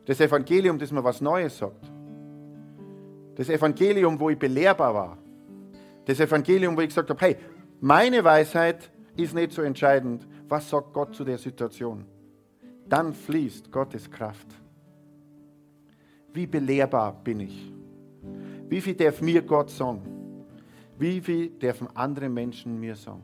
Das 0.05 0.21
Evangelium, 0.21 0.77
das 0.77 0.91
mir 0.91 1.03
was 1.03 1.21
Neues 1.21 1.57
sagt. 1.57 1.88
Das 3.39 3.47
Evangelium, 3.47 4.19
wo 4.19 4.29
ich 4.29 4.37
belehrbar 4.37 4.93
war. 4.93 5.17
Das 6.03 6.19
Evangelium, 6.19 6.75
wo 6.75 6.81
ich 6.81 6.89
gesagt 6.89 7.09
habe, 7.09 7.21
hey, 7.21 7.37
meine 7.79 8.21
Weisheit 8.21 8.91
ist 9.15 9.33
nicht 9.33 9.53
so 9.53 9.61
entscheidend. 9.61 10.27
Was 10.49 10.69
sagt 10.69 10.91
Gott 10.91 11.15
zu 11.15 11.23
der 11.23 11.37
Situation? 11.37 12.03
Dann 12.89 13.13
fließt 13.13 13.71
Gottes 13.71 14.11
Kraft. 14.11 14.47
Wie 16.33 16.47
belehrbar 16.47 17.13
bin 17.23 17.39
ich? 17.39 17.71
Wie 18.67 18.81
viel 18.81 18.95
darf 18.95 19.21
mir 19.21 19.41
Gott 19.41 19.69
sagen? 19.69 20.01
Wie 20.97 21.21
viel 21.21 21.51
dürfen 21.51 21.87
andere 21.95 22.27
Menschen 22.27 22.77
mir 22.77 22.97
sagen? 22.97 23.23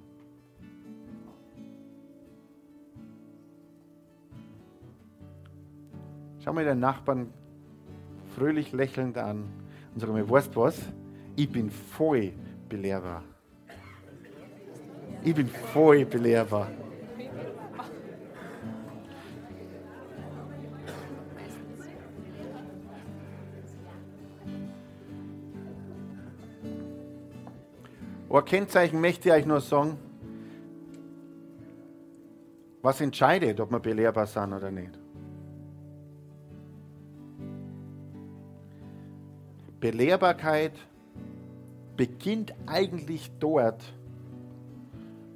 Schau 6.39 6.53
mal 6.53 6.63
den 6.63 6.79
Nachbarn 6.79 7.33
fröhlich 8.33 8.71
lächelnd 8.71 9.17
an 9.17 9.64
und 9.95 10.01
sage 10.01 10.11
mir, 10.11 10.29
weißt 10.29 10.53
du 10.53 10.59
was? 10.59 10.77
Ich 11.37 11.49
bin 11.49 11.71
voll 11.71 12.33
belehrbar. 12.67 13.23
Ich 15.23 15.33
bin 15.33 15.47
voll 15.47 16.05
belehrbar. 16.05 16.67
Ein 28.29 28.43
Kennzeichen 28.43 28.99
möchte 28.99 29.29
ich 29.29 29.33
euch 29.33 29.45
nur 29.45 29.61
sagen, 29.61 29.97
was 32.81 32.99
entscheidet, 32.99 33.61
ob 33.61 33.71
wir 33.71 33.79
belehrbar 33.79 34.27
sind 34.27 34.51
oder 34.51 34.69
nicht. 34.71 35.04
Belehrbarkeit 39.91 40.71
beginnt 41.95 42.55
eigentlich 42.65 43.31
dort, 43.39 43.83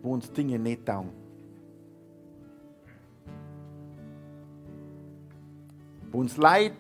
wo 0.02 0.12
uns 0.12 0.32
Dinge 0.32 0.58
nicht 0.58 0.88
taugen. 0.88 1.12
Wo 6.12 6.18
uns 6.18 6.36
Leid 6.38 6.74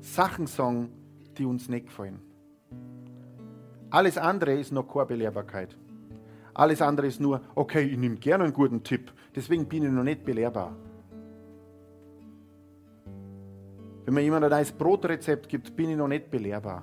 Sachen 0.00 0.46
sagen, 0.46 0.88
die 1.36 1.44
uns 1.44 1.68
nicht 1.68 1.88
gefallen. 1.88 2.18
Alles 3.90 4.16
andere 4.16 4.54
ist 4.54 4.72
noch 4.72 4.88
keine 4.88 5.04
Belehrbarkeit. 5.04 5.76
Alles 6.54 6.80
andere 6.80 7.08
ist 7.08 7.20
nur, 7.20 7.42
okay, 7.54 7.82
ich 7.82 7.98
nehme 7.98 8.16
gerne 8.16 8.44
einen 8.44 8.54
guten 8.54 8.82
Tipp, 8.82 9.12
deswegen 9.36 9.66
bin 9.66 9.82
ich 9.82 9.90
noch 9.90 10.02
nicht 10.02 10.24
belehrbar. 10.24 10.74
Wenn 14.10 14.14
mir 14.16 14.22
jemand 14.22 14.44
ein 14.44 14.50
neues 14.50 14.72
Brotrezept 14.72 15.48
gibt, 15.48 15.76
bin 15.76 15.90
ich 15.90 15.96
noch 15.96 16.08
nicht 16.08 16.32
belehrbar. 16.32 16.82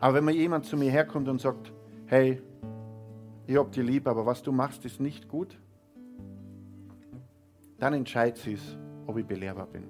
Aber 0.00 0.14
wenn 0.14 0.26
mir 0.26 0.30
jemand 0.30 0.64
zu 0.64 0.76
mir 0.76 0.92
herkommt 0.92 1.26
und 1.26 1.40
sagt, 1.40 1.72
hey, 2.06 2.40
ich 3.48 3.56
hab 3.56 3.72
dich 3.72 3.84
lieb, 3.84 4.06
aber 4.06 4.24
was 4.24 4.44
du 4.44 4.52
machst, 4.52 4.84
ist 4.84 5.00
nicht 5.00 5.26
gut, 5.26 5.58
dann 7.80 7.94
entscheidet 7.94 8.46
es, 8.46 8.78
ob 9.08 9.18
ich 9.18 9.26
belehrbar 9.26 9.66
bin. 9.66 9.88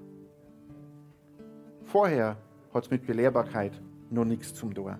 Vorher 1.85 2.39
hat 2.73 2.85
es 2.85 2.91
mit 2.91 3.07
Belehrbarkeit 3.07 3.83
noch 4.09 4.25
nichts 4.25 4.55
zum 4.55 4.73
tun. 4.73 4.97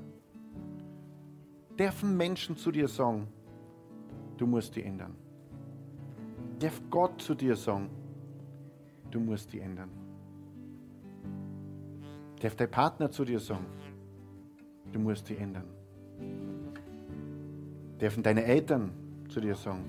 Dürfen 1.79 2.19
Menschen 2.19 2.55
zu 2.55 2.71
dir 2.71 2.87
sagen, 2.87 3.29
du 4.37 4.47
musst 4.47 4.77
die 4.77 4.83
ändern? 4.83 5.17
Darf 6.59 6.83
Gott 6.91 7.23
zu 7.23 7.35
dir 7.35 7.57
sagen, 7.57 7.89
du 9.11 9.21
musst 9.21 9.53
die 9.53 9.61
ändern? 9.61 9.91
Darf 12.41 12.55
dein 12.57 12.71
Partner 12.71 13.11
zu 13.11 13.25
dir 13.25 13.39
sagen, 13.39 13.67
du 14.93 14.99
musst 14.99 15.29
die 15.29 15.37
ändern? 15.37 15.69
Dürfen 18.01 18.23
deine 18.23 18.45
Eltern 18.45 18.93
zu 19.29 19.41
dir 19.41 19.55
sagen, 19.55 19.85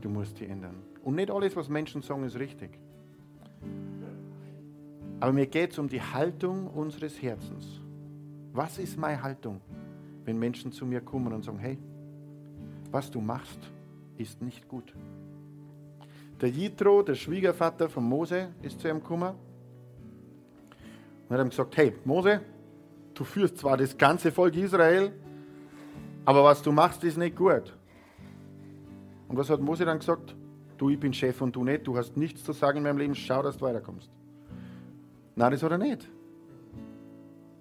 du 0.00 0.08
musst 0.08 0.40
die 0.40 0.46
ändern? 0.46 0.76
Und 1.04 1.16
nicht 1.16 1.30
alles, 1.30 1.54
was 1.54 1.68
Menschen 1.68 2.00
sagen, 2.00 2.24
ist 2.24 2.38
richtig. 2.38 2.78
Aber 5.20 5.32
mir 5.32 5.46
geht 5.46 5.72
es 5.72 5.78
um 5.78 5.88
die 5.88 6.00
Haltung 6.00 6.66
unseres 6.66 7.20
Herzens. 7.20 7.80
Was 8.52 8.78
ist 8.78 8.96
meine 8.96 9.22
Haltung, 9.22 9.60
wenn 10.24 10.38
Menschen 10.38 10.72
zu 10.72 10.86
mir 10.86 11.00
kommen 11.00 11.32
und 11.32 11.44
sagen, 11.44 11.58
hey, 11.58 11.78
was 12.90 13.10
du 13.10 13.20
machst, 13.20 13.60
ist 14.16 14.42
nicht 14.42 14.68
gut. 14.68 14.94
Der 16.42 16.50
Jitro, 16.50 17.02
der 17.02 17.14
Schwiegervater 17.14 17.88
von 17.88 18.02
Mose, 18.02 18.48
ist 18.62 18.80
zu 18.80 18.88
ihm 18.88 18.98
gekommen 18.98 19.36
und 21.28 21.36
hat 21.36 21.46
ihm 21.46 21.50
gesagt, 21.50 21.76
hey 21.76 21.94
Mose, 22.04 22.40
du 23.14 23.22
führst 23.22 23.58
zwar 23.58 23.76
das 23.76 23.96
ganze 23.96 24.32
Volk 24.32 24.56
Israel, 24.56 25.12
aber 26.24 26.42
was 26.42 26.60
du 26.60 26.72
machst, 26.72 27.04
ist 27.04 27.16
nicht 27.16 27.36
gut. 27.36 27.72
Und 29.28 29.36
was 29.36 29.50
hat 29.50 29.60
Mose 29.60 29.84
dann 29.84 30.00
gesagt? 30.00 30.34
Du, 30.78 30.90
ich 30.90 30.98
bin 30.98 31.14
Chef 31.14 31.40
und 31.40 31.54
du 31.54 31.62
nicht, 31.62 31.86
du 31.86 31.96
hast 31.96 32.16
nichts 32.16 32.42
zu 32.42 32.52
sagen 32.52 32.78
in 32.78 32.82
meinem 32.82 32.98
Leben, 32.98 33.14
schau, 33.14 33.40
dass 33.40 33.56
du 33.56 33.64
weiterkommst. 33.64 34.10
Nein, 35.36 35.52
das 35.52 35.62
hat 35.62 35.70
er 35.70 35.78
nicht. 35.78 36.08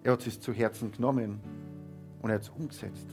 Er 0.02 0.14
hat 0.14 0.26
es 0.26 0.40
zu 0.40 0.54
Herzen 0.54 0.92
genommen 0.92 1.40
und 2.20 2.32
er 2.32 2.38
hat 2.38 2.42
es 2.42 2.50
umgesetzt. 2.50 3.08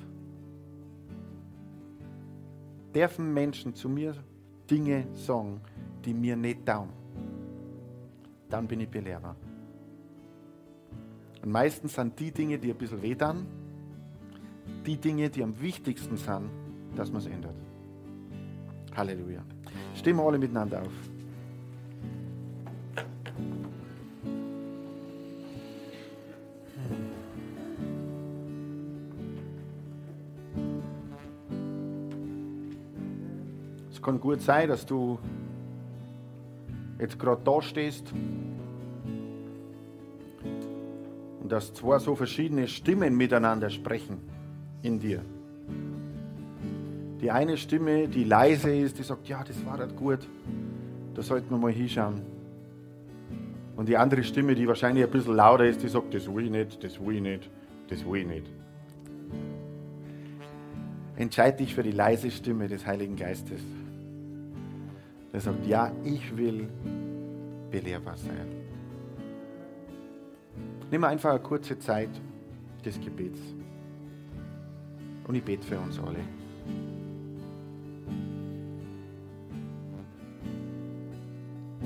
Dürfen 2.94 3.34
Menschen 3.34 3.74
zu 3.74 3.90
mir 3.90 4.14
Dinge 4.70 5.06
sagen, 5.14 5.60
die 6.04 6.14
mir 6.14 6.36
nicht 6.36 6.64
taugen, 6.66 6.90
dann 8.48 8.66
bin 8.66 8.80
ich 8.80 8.88
Belehrer. 8.88 9.36
Und 11.42 11.50
meistens 11.50 11.94
sind 11.94 12.18
die 12.18 12.32
Dinge, 12.32 12.58
die 12.58 12.70
ein 12.70 12.76
bisschen 12.76 13.02
weh 13.02 13.14
tun, 13.14 13.46
die 14.86 14.96
Dinge, 14.96 15.30
die 15.30 15.42
am 15.42 15.60
wichtigsten 15.60 16.16
sind, 16.16 16.50
dass 16.96 17.10
man 17.10 17.20
es 17.20 17.26
ändert. 17.26 17.54
Halleluja. 18.96 19.42
Stehen 19.94 20.16
wir 20.16 20.24
alle 20.24 20.38
miteinander 20.38 20.82
auf. 20.82 21.17
Kann 34.08 34.20
gut 34.20 34.40
sein, 34.40 34.70
dass 34.70 34.86
du 34.86 35.18
jetzt 36.98 37.18
gerade 37.18 37.42
da 37.44 37.60
stehst 37.60 38.10
und 41.42 41.52
dass 41.52 41.74
zwei 41.74 41.98
so 41.98 42.16
verschiedene 42.16 42.68
Stimmen 42.68 43.14
miteinander 43.18 43.68
sprechen 43.68 44.16
in 44.80 44.98
dir. 44.98 45.20
Die 47.20 47.30
eine 47.30 47.58
Stimme, 47.58 48.08
die 48.08 48.24
leise 48.24 48.74
ist, 48.74 48.98
die 48.98 49.02
sagt, 49.02 49.28
ja, 49.28 49.44
das 49.44 49.66
war 49.66 49.76
das 49.76 49.94
gut, 49.94 50.20
da 51.14 51.20
sollten 51.20 51.50
wir 51.50 51.58
mal 51.58 51.72
hinschauen. 51.72 52.22
Und 53.76 53.90
die 53.90 53.96
andere 53.98 54.24
Stimme, 54.24 54.54
die 54.54 54.66
wahrscheinlich 54.66 55.04
ein 55.04 55.10
bisschen 55.10 55.36
lauter 55.36 55.66
ist, 55.66 55.82
die 55.82 55.88
sagt, 55.88 56.14
das 56.14 56.32
will 56.32 56.46
ich 56.46 56.50
nicht, 56.50 56.82
das 56.82 56.98
will 56.98 57.16
ich 57.16 57.22
nicht, 57.22 57.50
das 57.90 58.06
will 58.06 58.22
ich 58.22 58.26
nicht. 58.26 58.46
Entscheide 61.16 61.58
dich 61.58 61.74
für 61.74 61.82
die 61.82 61.92
leise 61.92 62.30
Stimme 62.30 62.68
des 62.68 62.86
Heiligen 62.86 63.16
Geistes. 63.16 63.60
Der 65.32 65.40
sagt, 65.40 65.66
ja, 65.66 65.92
ich 66.04 66.36
will 66.36 66.68
belehrbar 67.70 68.16
sein. 68.16 68.46
Nimm 70.90 71.04
einfach 71.04 71.30
eine 71.30 71.40
kurze 71.40 71.78
Zeit 71.78 72.10
des 72.84 72.98
Gebets. 73.00 73.40
Und 75.26 75.34
ich 75.34 75.44
bete 75.44 75.66
für 75.66 75.78
uns 75.78 75.98
alle. 75.98 76.20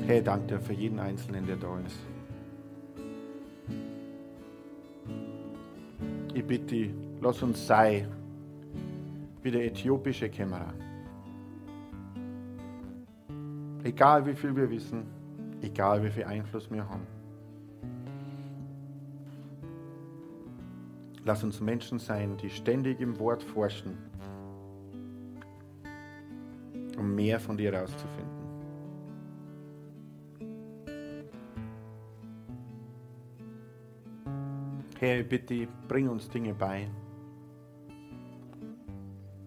Ich 0.09 0.23
danke 0.23 0.47
dir 0.47 0.61
für 0.61 0.73
jeden 0.73 0.99
Einzelnen, 0.99 1.47
der 1.47 1.57
da 1.57 1.79
ist. 1.81 1.99
Ich 6.35 6.45
bitte 6.45 6.91
lass 7.21 7.43
uns 7.43 7.67
sein 7.67 8.09
wie 9.43 9.51
der 9.51 9.65
äthiopische 9.67 10.29
Kämmerer. 10.29 10.73
Egal 13.85 14.25
wie 14.27 14.35
viel 14.35 14.55
wir 14.55 14.71
wissen, 14.71 15.07
egal 15.61 16.05
wie 16.05 16.11
viel 16.11 16.25
Einfluss 16.25 16.71
wir 16.71 16.89
haben. 16.89 17.07
Lass 21.25 21.43
uns 21.43 21.61
Menschen 21.61 21.99
sein, 21.99 22.37
die 22.37 22.51
ständig 22.51 23.01
im 23.01 23.19
Wort 23.19 23.43
forschen, 23.43 23.97
um 26.97 27.15
mehr 27.15 27.39
von 27.41 27.57
dir 27.57 27.73
herauszufinden. 27.73 28.43
Herr, 34.99 35.25
bitte 35.25 35.67
bring 35.89 36.09
uns 36.09 36.29
Dinge 36.29 36.55
bei. 36.55 36.89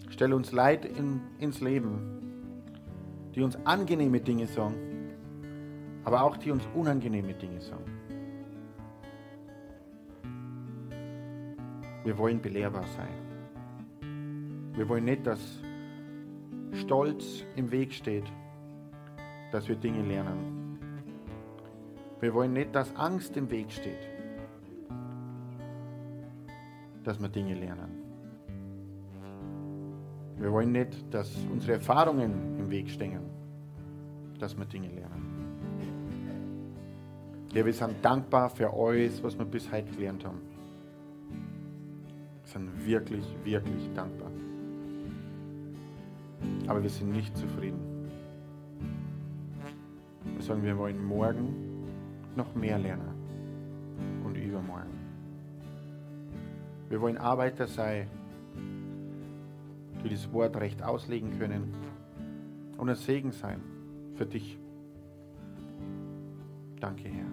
Stell 0.10 0.34
uns 0.34 0.52
Leid 0.52 0.84
in, 0.84 1.22
ins 1.40 1.62
Leben, 1.62 2.25
die 3.36 3.42
uns 3.42 3.58
angenehme 3.66 4.20
Dinge 4.20 4.48
sagen, 4.48 4.76
aber 6.04 6.24
auch 6.24 6.38
die 6.38 6.52
uns 6.52 6.64
unangenehme 6.74 7.34
Dinge 7.34 7.60
sagen. 7.62 7.86
Wir 12.04 12.18
wollen 12.18 12.42
belehrbar 12.42 12.86
sein. 12.96 14.74
Wir 14.76 14.88
wollen 14.88 15.06
nicht, 15.06 15.26
dass 15.28 15.40
Stolz 16.74 17.44
im 17.56 17.72
Weg 17.72 17.94
steht, 17.94 18.26
dass 19.52 19.68
wir 19.68 19.76
Dinge 19.76 20.04
lernen. 20.04 20.80
Wir 22.20 22.34
wollen 22.34 22.54
nicht, 22.54 22.74
dass 22.74 22.96
Angst 22.96 23.36
im 23.38 23.50
Weg 23.50 23.72
steht 23.72 24.16
dass 27.06 27.22
wir 27.22 27.30
Dinge 27.30 27.54
lernen. 27.54 27.95
Wir 30.38 30.52
wollen 30.52 30.72
nicht, 30.72 31.14
dass 31.14 31.32
unsere 31.52 31.74
Erfahrungen 31.74 32.60
im 32.60 32.70
Weg 32.70 32.90
stehen, 32.90 33.22
dass 34.40 34.58
wir 34.58 34.66
Dinge 34.66 34.90
lernen. 34.90 35.26
Ja, 37.54 37.66
wir 37.66 37.72
sind 37.72 37.94
dankbar 38.02 38.50
für 38.50 38.70
alles, 38.70 39.24
was 39.24 39.38
wir 39.38 39.46
bis 39.46 39.72
heute 39.72 39.90
gelernt 39.94 40.26
haben. 40.26 40.42
Wir 42.44 42.52
sind 42.52 42.86
wirklich, 42.86 43.26
wirklich 43.46 43.90
dankbar. 43.96 44.30
Aber 46.68 46.84
wir 46.84 46.90
sind 46.90 47.14
nicht 47.14 47.36
zufrieden. 47.38 47.80
Wir 50.36 50.42
sagen, 50.42 50.64
wir 50.64 50.78
wollen 50.78 51.02
morgen 51.04 51.56
noch 52.36 52.54
mehr 52.56 52.78
lernen 52.78 53.14
und 54.26 54.36
übermorgen. 54.36 55.00
Wir 56.90 57.00
wollen 57.00 57.18
Arbeiter 57.18 57.68
sein, 57.68 58.08
die 60.04 60.10
das 60.10 60.32
Wort 60.32 60.56
recht 60.58 60.84
auslegen 60.84 61.38
können 61.40 61.74
und 62.78 62.90
ein 62.90 62.96
Segen 62.96 63.32
sein 63.32 63.62
für 64.16 64.26
dich. 64.26 64.58
Danke, 66.80 67.08
Herr. 67.10 67.26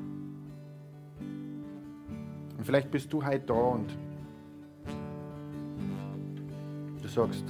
Und 2.59 2.65
vielleicht 2.65 2.91
bist 2.91 3.13
du 3.13 3.25
heute 3.25 3.47
da 3.47 3.55
und 3.55 3.97
du 7.03 7.09
sagst, 7.09 7.45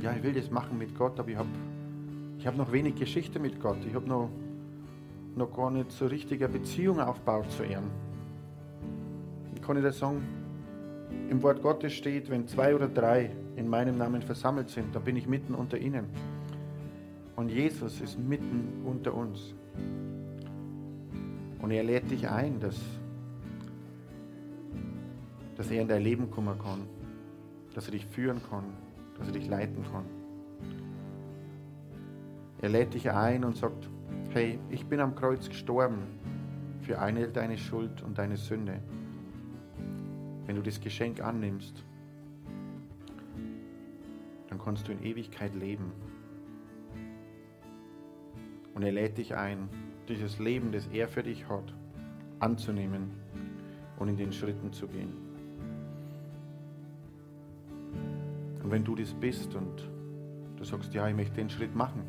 ja, 0.00 0.12
ich 0.12 0.22
will 0.22 0.32
das 0.32 0.50
machen 0.50 0.78
mit 0.78 0.96
Gott, 0.96 1.18
aber 1.18 1.28
ich 1.28 1.36
habe 1.36 1.48
ich 2.38 2.46
hab 2.46 2.56
noch 2.56 2.72
wenig 2.72 2.96
Geschichte 2.96 3.38
mit 3.38 3.60
Gott. 3.60 3.78
Ich 3.86 3.94
habe 3.94 4.08
noch, 4.08 4.28
noch 5.36 5.54
gar 5.54 5.70
nicht 5.70 5.92
so 5.92 6.06
richtige 6.06 6.48
Beziehung 6.48 7.00
aufgebaut 7.00 7.48
zu 7.52 7.62
ihm. 7.64 7.90
Ich 9.54 9.62
kann 9.62 9.76
dir 9.76 9.92
sagen, 9.92 10.22
im 11.30 11.42
Wort 11.42 11.62
Gottes 11.62 11.92
steht, 11.94 12.28
wenn 12.30 12.46
zwei 12.46 12.74
oder 12.74 12.88
drei 12.88 13.30
in 13.56 13.68
meinem 13.68 13.96
Namen 13.96 14.22
versammelt 14.22 14.68
sind, 14.68 14.94
dann 14.94 15.02
bin 15.02 15.16
ich 15.16 15.26
mitten 15.26 15.54
unter 15.54 15.78
ihnen. 15.78 16.06
Und 17.36 17.48
Jesus 17.48 18.00
ist 18.00 18.18
mitten 18.18 18.82
unter 18.84 19.14
uns. 19.14 19.54
Und 21.60 21.70
er 21.70 21.82
lädt 21.82 22.10
dich 22.10 22.28
ein, 22.28 22.60
dass, 22.60 22.78
dass 25.56 25.70
er 25.70 25.82
in 25.82 25.88
dein 25.88 26.02
Leben 26.02 26.30
kommen 26.30 26.58
kann, 26.58 26.80
dass 27.74 27.86
er 27.86 27.92
dich 27.92 28.04
führen 28.06 28.40
kann, 28.50 28.64
dass 29.18 29.28
er 29.28 29.32
dich 29.32 29.48
leiten 29.48 29.82
kann. 29.90 30.04
Er 32.60 32.68
lädt 32.68 32.94
dich 32.94 33.10
ein 33.10 33.44
und 33.44 33.56
sagt, 33.56 33.88
hey, 34.34 34.58
ich 34.70 34.86
bin 34.86 35.00
am 35.00 35.14
Kreuz 35.14 35.48
gestorben 35.48 35.98
für 36.82 37.00
eine 37.00 37.28
deine 37.28 37.56
Schuld 37.56 38.02
und 38.02 38.18
deine 38.18 38.36
Sünde. 38.36 38.80
Wenn 40.52 40.62
du 40.62 40.68
das 40.68 40.82
Geschenk 40.82 41.22
annimmst, 41.22 41.82
dann 44.50 44.58
kannst 44.58 44.86
du 44.86 44.92
in 44.92 45.02
Ewigkeit 45.02 45.54
leben. 45.54 45.90
Und 48.74 48.82
er 48.82 48.92
lädt 48.92 49.16
dich 49.16 49.34
ein, 49.34 49.70
dieses 50.10 50.38
Leben, 50.38 50.70
das 50.70 50.86
er 50.88 51.08
für 51.08 51.22
dich 51.22 51.48
hat, 51.48 51.72
anzunehmen 52.38 53.12
und 53.96 54.08
in 54.08 54.18
den 54.18 54.30
Schritten 54.30 54.74
zu 54.74 54.86
gehen. 54.88 55.14
Und 58.62 58.70
wenn 58.70 58.84
du 58.84 58.94
das 58.94 59.14
bist 59.14 59.54
und 59.54 59.88
du 60.58 60.64
sagst, 60.64 60.92
ja, 60.92 61.08
ich 61.08 61.16
möchte 61.16 61.36
den 61.36 61.48
Schritt 61.48 61.74
machen, 61.74 62.02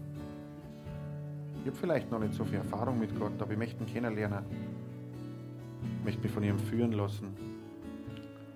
ich 1.61 1.67
habe 1.67 1.77
vielleicht 1.77 2.11
noch 2.11 2.19
nicht 2.19 2.33
so 2.33 2.43
viel 2.43 2.57
Erfahrung 2.57 2.99
mit 2.99 3.17
Gott, 3.17 3.41
aber 3.41 3.53
ich 3.53 3.57
möchte 3.57 3.81
ihn 3.81 3.87
kennenlernen, 3.87 4.43
ich 5.99 6.03
möchte 6.03 6.21
mich 6.23 6.31
von 6.33 6.43
ihm 6.43 6.59
führen 6.59 6.91
lassen. 6.91 7.52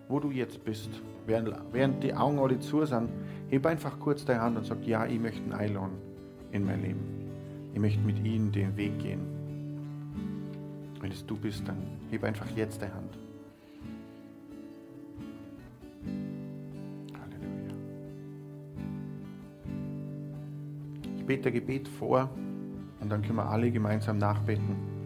Wo 0.09 0.19
du 0.19 0.31
jetzt 0.31 0.63
bist, 0.63 0.89
während, 1.25 1.53
während 1.71 2.03
die 2.03 2.13
Augen 2.13 2.39
alle 2.39 2.59
zu 2.59 2.85
sind, 2.85 3.09
heb 3.49 3.65
einfach 3.65 3.99
kurz 3.99 4.23
deine 4.23 4.41
Hand 4.41 4.57
und 4.57 4.65
sag, 4.65 4.85
ja, 4.85 5.05
ich 5.05 5.19
möchte 5.19 5.41
ihn 5.41 5.51
einladen 5.51 5.97
in 6.51 6.65
mein 6.65 6.81
Leben. 6.81 6.99
Ich 7.73 7.79
möchte 7.79 7.99
mit 7.99 8.23
ihm 8.25 8.51
den 8.51 8.75
Weg 8.77 8.97
gehen. 8.99 9.19
Wenn 11.01 11.11
es 11.11 11.25
du 11.25 11.35
bist, 11.35 11.67
dann 11.67 11.77
heb 12.09 12.23
einfach 12.23 12.49
jetzt 12.55 12.81
deine 12.81 12.93
Hand. 12.93 13.17
Halleluja. 17.13 17.75
Ich 21.17 21.25
bete 21.25 21.51
Gebet 21.51 21.87
vor 21.87 22.29
und 23.01 23.09
dann 23.09 23.21
können 23.21 23.35
wir 23.35 23.49
alle 23.49 23.69
gemeinsam 23.71 24.17
nachbeten. 24.17 24.96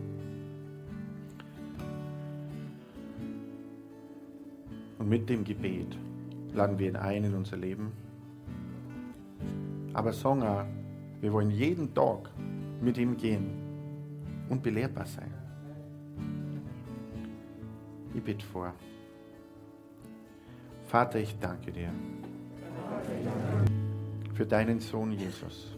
Mit 5.11 5.29
dem 5.29 5.43
Gebet 5.43 5.97
laden 6.53 6.79
wir 6.79 6.87
ihn 6.87 6.95
ein 6.95 7.25
in 7.25 7.33
unser 7.33 7.57
Leben. 7.57 7.91
Aber 9.93 10.11
auch, 10.11 10.65
wir 11.19 11.33
wollen 11.33 11.51
jeden 11.51 11.93
Tag 11.93 12.29
mit 12.81 12.97
ihm 12.97 13.17
gehen 13.17 13.49
und 14.47 14.63
belehrbar 14.63 15.05
sein. 15.05 15.33
Ich 18.13 18.23
bitte 18.23 18.45
vor. 18.45 18.73
Vater, 20.85 21.19
ich 21.19 21.37
danke 21.39 21.73
dir 21.73 21.89
für 24.33 24.45
deinen 24.45 24.79
Sohn 24.79 25.11
Jesus. 25.11 25.75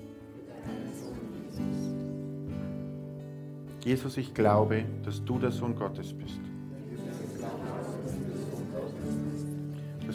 Jesus, 3.84 4.17
ich 4.17 4.31
glaube, 4.31 4.86
dass 5.03 5.25
du 5.25 5.39
der 5.39 5.51
Sohn 5.51 5.75
Gottes 5.75 6.13
bist. 6.13 6.53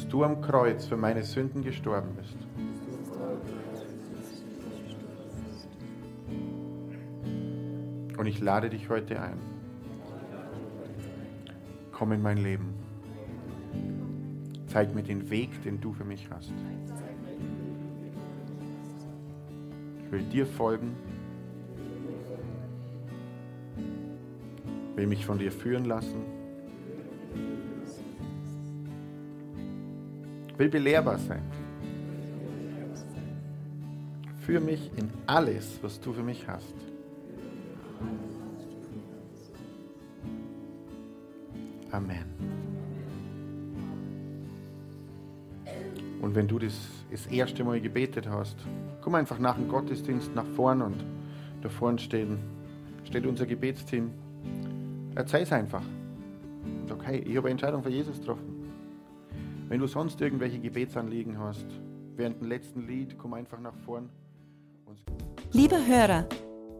Dass 0.08 0.12
du 0.12 0.24
am 0.24 0.40
Kreuz 0.40 0.86
für 0.86 0.96
meine 0.96 1.22
Sünden 1.22 1.62
gestorben 1.62 2.16
bist. 2.16 2.38
Und 8.16 8.26
ich 8.26 8.40
lade 8.40 8.70
dich 8.70 8.88
heute 8.88 9.20
ein. 9.20 9.38
Komm 11.92 12.12
in 12.12 12.22
mein 12.22 12.38
Leben. 12.38 12.72
Zeig 14.68 14.94
mir 14.94 15.02
den 15.02 15.28
Weg, 15.28 15.62
den 15.62 15.78
du 15.78 15.92
für 15.92 16.04
mich 16.04 16.26
hast. 16.30 16.54
Ich 20.06 20.10
will 20.10 20.22
dir 20.22 20.46
folgen. 20.46 20.96
Will 24.96 25.06
mich 25.06 25.26
von 25.26 25.38
dir 25.38 25.52
führen 25.52 25.84
lassen. 25.84 26.37
Will 30.58 30.68
belehrbar 30.68 31.18
sein. 31.18 31.42
Führ 34.40 34.60
mich 34.60 34.90
in 34.96 35.08
alles, 35.26 35.78
was 35.82 36.00
du 36.00 36.12
für 36.12 36.22
mich 36.22 36.46
hast. 36.48 36.74
Amen. 41.92 42.24
Und 46.20 46.34
wenn 46.34 46.48
du 46.48 46.58
das 46.58 46.74
das 47.10 47.26
erste 47.26 47.64
Mal 47.64 47.80
gebetet 47.80 48.28
hast, 48.28 48.56
komm 49.00 49.14
einfach 49.14 49.38
nach 49.38 49.54
dem 49.54 49.68
Gottesdienst 49.68 50.34
nach 50.34 50.46
vorn 50.56 50.82
und 50.82 51.04
da 51.62 51.68
vorne 51.68 51.98
stehen, 51.98 52.38
steht 53.04 53.26
unser 53.26 53.46
Gebetsteam. 53.46 54.10
Erzähl 55.14 55.42
es 55.42 55.52
einfach. 55.52 55.82
Hey, 57.04 57.20
ich 57.20 57.36
habe 57.36 57.46
eine 57.46 57.52
Entscheidung 57.52 57.82
für 57.82 57.90
Jesus 57.90 58.18
getroffen. 58.18 58.47
Wenn 59.68 59.80
du 59.80 59.86
sonst 59.86 60.20
irgendwelche 60.20 60.58
Gebetsanliegen 60.58 61.38
hast, 61.38 61.64
während 62.16 62.40
dem 62.40 62.48
letzten 62.48 62.84
Lied, 62.86 63.16
komm 63.18 63.34
einfach 63.34 63.60
nach 63.60 63.76
vorn. 63.84 64.08
Lieber 65.52 65.86
Hörer, 65.86 66.26